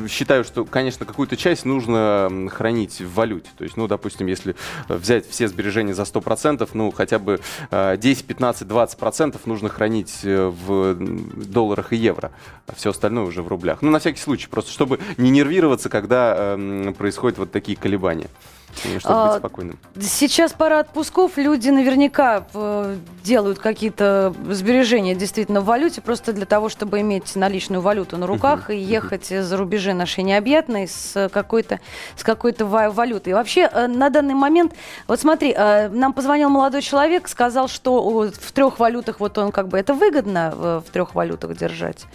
считаю, 0.10 0.43
что, 0.43 0.65
конечно, 0.65 1.05
какую-то 1.05 1.36
часть 1.38 1.65
нужно 1.65 2.50
хранить 2.51 3.01
в 3.01 3.13
валюте. 3.15 3.50
То 3.58 3.64
есть, 3.64 3.78
ну, 3.78 3.88
допустим, 3.88 4.28
если 4.28 4.56
взять 4.88 5.28
все 5.30 5.48
сбережения 5.48 5.94
за 5.94 6.04
100%, 6.04 6.68
ну, 6.74 6.92
хотя 6.92 7.20
бы 7.20 7.40
э, 7.72 7.98
10, 7.98 8.26
15, 8.26 8.68
20% 8.68 9.40
нужно 9.46 9.70
хранить 9.70 10.20
э, 10.24 10.48
в 10.48 10.96
долларах 11.46 11.94
и 11.94 11.96
евро, 11.96 12.32
а 12.68 12.76
все 12.76 12.90
остальное 12.90 13.26
уже 13.26 13.42
в 13.42 13.48
рублях. 13.48 13.82
Ну, 13.82 13.92
на 13.92 14.00
всякий 14.00 14.20
случай, 14.20 14.48
просто 14.48 14.72
чтобы 14.72 15.00
не 15.18 15.30
нервироваться, 15.30 15.90
когда 15.90 16.36
эм, 16.38 16.94
происходят 16.94 17.38
вот 17.38 17.52
такие 17.52 17.78
колебания. 17.78 18.30
И 18.84 19.00
Чтобы 19.00 19.15
А, 19.15 19.27
быть 19.29 19.38
спокойным. 19.39 19.79
Сейчас 20.00 20.51
пора 20.53 20.79
отпусков, 20.79 21.38
люди 21.38 21.70
наверняка 21.70 22.46
э, 22.53 22.96
делают 23.24 23.60
какие-то 23.60 24.34
сбережения 24.50 25.15
действительно 25.15 25.62
в 25.62 25.65
валюте, 25.65 26.01
просто 26.01 26.34
для 26.34 26.46
того, 26.46 26.70
чтобы 26.70 27.00
иметь 27.01 27.36
наличную 27.36 27.82
валюту 27.82 28.17
на 28.17 28.27
руках 28.27 28.70
и 28.70 28.77
ехать 28.77 29.27
за 29.27 29.58
рубежи 29.58 29.94
нашей 29.94 30.24
необъятной 30.24 30.88
с 30.88 31.29
какой-то 31.32 31.79
с 32.17 32.24
какой-то 32.24 32.65
ва- 32.65 32.89
валютой. 32.91 33.32
И 33.32 33.34
вообще, 33.34 33.70
э, 33.72 33.88
на 33.88 34.10
данный 34.10 34.34
момент, 34.36 34.74
вот 35.08 35.20
смотри, 35.20 35.53
э, 35.55 35.89
нам 35.89 36.13
позвонил 36.13 36.50
молодой 36.50 36.82
человек, 36.82 37.27
сказал, 37.27 37.67
что 37.67 38.29
в 38.32 38.51
трех 38.51 38.79
валютах, 38.79 39.20
вот 39.20 39.38
он 39.38 39.51
как 39.51 39.67
бы, 39.70 39.77
это 39.77 39.94
выгодно 39.94 40.53
э, 40.55 40.82
в 40.86 40.91
трех 40.91 41.15
валютах 41.15 41.55
держать 41.58 42.05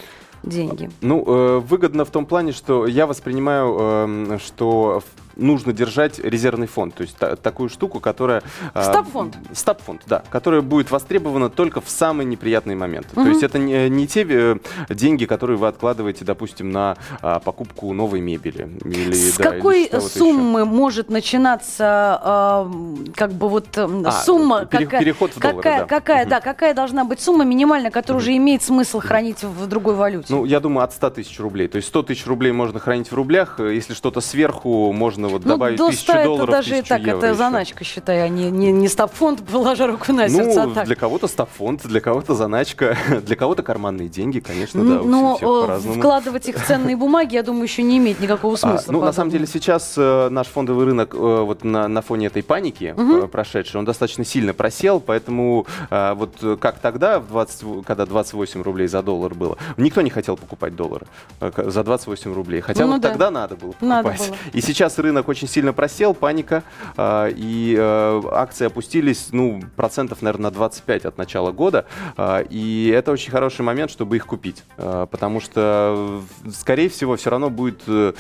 деньги. 0.43 0.91
Ну, 1.03 1.23
э, 1.27 1.59
выгодно 1.59 2.05
в 2.05 2.11
том 2.11 2.25
плане, 2.27 2.53
что 2.53 2.87
я 2.87 3.07
воспринимаю, 3.07 3.77
эм, 3.79 4.39
что 4.39 5.03
в- 5.05 5.30
нужно 5.37 5.73
держать 5.73 6.19
резервный 6.19 6.67
фонд, 6.67 6.95
то 6.95 7.03
есть 7.03 7.17
та- 7.17 7.37
такую 7.37 7.69
штуку, 7.69 8.01
которая... 8.01 8.43
э, 8.75 8.83
Стабфонд. 8.83 9.37
Стабфонд, 9.53 10.03
да, 10.07 10.23
которая 10.31 10.61
будет 10.63 10.91
востребована 10.91 11.49
только 11.51 11.81
в 11.81 11.89
самые 11.89 12.27
неприятные 12.27 12.77
моменты. 12.77 13.09
То 13.15 13.21
Мгм. 13.21 13.31
есть 13.31 13.43
это 13.43 13.59
не, 13.59 13.89
не 13.89 14.07
те 14.07 14.27
э, 14.29 14.57
деньги, 14.89 15.25
которые 15.25 15.57
вы 15.57 15.69
откладываете, 15.69 16.25
допустим, 16.25 16.71
на 16.71 16.97
а, 17.23 17.39
покупку 17.41 17.93
новой 17.93 18.21
мебели. 18.21 18.69
Или, 18.85 19.13
С 19.13 19.37
да, 19.37 19.45
или 19.51 19.57
какой 19.57 19.83
еще. 19.87 20.01
суммы 20.01 20.65
может 20.65 21.11
начинаться, 21.11 22.21
э, 22.25 23.13
как 23.15 23.33
бы 23.33 23.49
вот 23.49 23.67
э, 23.77 23.89
А, 24.05 24.13
сумма, 24.13 24.65
пере- 24.67 24.85
какая, 24.87 25.01
переход 25.01 25.33
в 25.35 25.41
доллары, 25.41 25.57
какая, 25.59 25.81
да. 25.81 25.87
какая, 25.87 26.21
Мгм. 26.23 26.31
да, 26.31 26.41
какая 26.41 26.75
должна 26.75 27.05
быть 27.05 27.21
сумма 27.21 27.45
минимальная, 27.45 27.91
которая 27.91 28.21
уже 28.23 28.37
имеет 28.37 28.63
смысл 28.63 29.01
хранить 29.01 29.43
в 29.43 29.67
другой 29.67 29.95
валюте? 29.95 30.27
Ну, 30.31 30.45
я 30.45 30.61
думаю, 30.61 30.85
от 30.85 30.93
100 30.93 31.11
тысяч 31.11 31.39
рублей. 31.41 31.69
То 31.69 31.77
есть 31.77 31.89
100 31.89 32.03
тысяч 32.05 32.27
рублей 32.27 32.53
можно 32.53 32.79
хранить 32.79 33.11
в 33.11 33.15
рублях. 33.15 33.57
э, 33.59 33.75
Если 33.75 33.95
что-то 33.95 34.21
сверху, 34.21 34.93
можно 34.93 35.29
вот 35.31 35.45
Ну, 35.45 35.51
добавить 35.53 35.77
до 35.79 35.85
1000 35.87 36.03
100 36.03 36.13
это 36.13 36.25
долларов, 36.25 36.51
даже 36.51 36.71
и 36.71 36.79
1000 36.81 36.89
так, 36.89 37.01
евро 37.01 37.17
это 37.19 37.27
еще. 37.27 37.35
заначка, 37.37 37.85
считай, 37.85 38.23
а 38.25 38.29
не, 38.29 38.51
не, 38.51 38.73
не 38.73 38.89
стабфонд, 38.89 39.43
положа 39.53 39.87
руку 39.87 40.13
на 40.13 40.29
сердце, 40.29 40.63
а 40.63 40.67
Ну, 40.67 40.75
так. 40.75 40.87
для 40.87 40.97
кого-то 40.97 41.29
стабфонд, 41.29 41.87
для 41.87 42.01
кого-то 42.01 42.35
заначка, 42.35 42.97
для 43.25 43.37
кого-то 43.37 43.63
карманные 43.63 44.09
деньги, 44.09 44.41
конечно, 44.41 44.85
да, 44.85 45.01
у 45.01 45.05
Но 45.05 45.39
по-разному. 45.39 45.99
вкладывать 45.99 46.49
их 46.49 46.57
в 46.57 46.67
ценные 46.67 46.97
бумаги, 46.97 47.35
я 47.35 47.43
думаю, 47.43 47.65
еще 47.65 47.83
не 47.83 47.99
имеет 47.99 48.21
никакого 48.21 48.55
А, 48.55 48.57
смысла. 48.57 48.93
ну, 48.93 49.01
на 49.01 49.13
самом 49.13 49.31
деле, 49.31 49.47
сейчас 49.47 49.95
э, 49.97 50.29
наш 50.31 50.47
фондовый 50.49 50.87
рынок 50.87 51.15
э, 51.15 51.17
вот 51.19 51.65
на, 51.65 51.89
на 51.89 52.03
фоне 52.03 52.27
этой 52.27 52.43
паники 52.43 52.95
э, 52.97 53.27
прошедшей, 53.31 53.79
он 53.79 53.85
достаточно 53.85 54.25
сильно 54.25 54.53
просел, 54.55 55.01
поэтому 55.01 55.67
э, 55.91 56.15
вот 56.15 56.59
как 56.61 56.79
тогда, 56.79 57.21
в 57.21 57.29
20, 57.29 57.85
когда 57.85 58.07
28 58.07 58.63
рублей 58.63 58.89
за 58.89 59.03
доллар 59.03 59.35
было, 59.35 59.57
никто 59.77 60.01
не 60.01 60.11
хотел 60.11 60.37
покупать 60.37 60.75
доллары 60.77 61.07
э, 61.41 61.51
за 61.67 61.83
28 61.85 62.35
рублей, 62.35 62.61
хотя 62.61 62.85
Ну 62.87 62.93
вот 62.93 63.01
да. 63.01 63.09
тогда 63.11 63.31
надо 63.31 63.57
было 63.57 63.75
Надо 63.81 64.09
покупать. 64.11 64.29
было. 64.29 64.37
И 64.53 64.61
сейчас 64.61 64.99
рынок 64.99 65.10
очень 65.19 65.49
сильно 65.49 65.73
просел, 65.73 66.15
паника, 66.15 66.63
э, 66.97 67.33
и 67.37 67.77
э, 67.79 68.23
акции 68.33 68.67
опустились, 68.67 69.29
ну, 69.33 69.61
процентов, 69.77 70.23
наверное, 70.23 70.45
на 70.45 70.51
25 70.51 71.05
от 71.05 71.19
начала 71.19 71.53
года, 71.53 71.85
э, 72.17 72.45
и 72.51 72.93
это 72.95 73.13
очень 73.13 73.31
хороший 73.31 73.63
момент, 73.63 73.91
чтобы 73.91 74.17
их 74.17 74.27
купить, 74.27 74.63
э, 74.77 75.07
потому 75.11 75.41
что, 75.41 76.21
скорее 76.53 76.89
всего, 76.89 77.17
все 77.17 77.31
равно 77.31 77.51
будет, 77.51 77.83
э, 77.87 78.13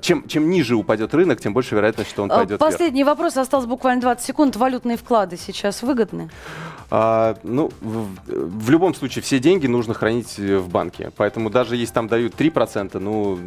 чем, 0.00 0.26
чем 0.28 0.50
ниже 0.50 0.74
упадет 0.76 1.14
рынок, 1.14 1.40
тем 1.40 1.52
больше 1.52 1.74
вероятность, 1.74 2.10
что 2.10 2.22
он 2.22 2.32
А, 2.32 2.36
пойдет 2.36 2.60
вверх. 2.60 2.72
Последний 2.72 3.04
вопрос, 3.04 3.36
осталось 3.36 3.66
буквально 3.66 4.00
20 4.02 4.24
секунд. 4.24 4.56
Валютные 4.56 4.96
вклады 4.96 5.36
сейчас 5.36 5.82
выгодны? 5.82 6.30
А, 6.90 7.36
ну, 7.42 7.70
в, 7.80 8.08
в 8.26 8.70
любом 8.70 8.94
случае, 8.94 9.22
все 9.22 9.38
деньги 9.38 9.66
нужно 9.66 9.94
хранить 9.94 10.38
э, 10.38 10.58
в 10.58 10.68
банке, 10.68 11.10
поэтому 11.16 11.50
даже 11.50 11.76
если 11.76 11.94
там 11.94 12.08
дают 12.08 12.34
3%, 12.34 12.98
ну, 12.98 13.38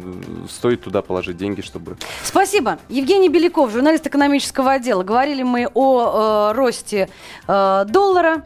стоит 0.48 0.82
туда 0.82 1.02
положить 1.02 1.36
деньги, 1.36 1.60
чтобы... 1.60 1.96
Спасибо. 2.22 2.78
Евгений 2.88 3.28
Беляков, 3.28 3.70
журналист 3.70 4.06
экономического 4.06 4.72
отдела. 4.72 5.02
Говорили 5.02 5.42
мы 5.42 5.68
о 5.72 6.50
э, 6.50 6.56
росте 6.56 7.08
э, 7.46 7.84
доллара. 7.88 8.44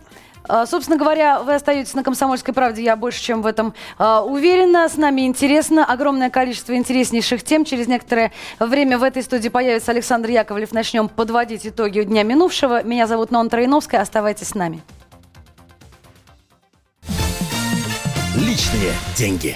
Э, 0.49 0.65
Собственно 0.67 0.99
говоря, 0.99 1.41
вы 1.41 1.55
остаетесь 1.55 1.95
на 1.95 2.03
«Комсомольской 2.03 2.55
правде», 2.55 2.83
я 2.83 2.97
больше 2.97 3.23
чем 3.23 3.43
в 3.43 3.47
этом 3.47 3.75
э, 3.99 4.19
уверена. 4.25 4.89
С 4.89 4.97
нами 4.97 5.23
интересно, 5.23 5.85
огромное 5.85 6.31
количество 6.31 6.75
интереснейших 6.75 7.43
тем. 7.43 7.65
Через 7.65 7.87
некоторое 7.87 8.33
время 8.59 8.99
в 8.99 9.03
этой 9.03 9.23
студии 9.23 9.49
появится 9.49 9.93
Александр 9.93 10.31
Яковлев. 10.31 10.73
Начнем 10.73 11.09
подводить 11.09 11.67
итоги 11.67 12.03
дня 12.03 12.23
минувшего. 12.23 12.83
Меня 12.83 13.07
зовут 13.07 13.31
Нон 13.31 13.49
Троиновская. 13.49 14.01
Оставайтесь 14.01 14.49
с 14.49 14.55
нами. 14.55 14.83
Личные 18.37 18.93
деньги. 19.17 19.51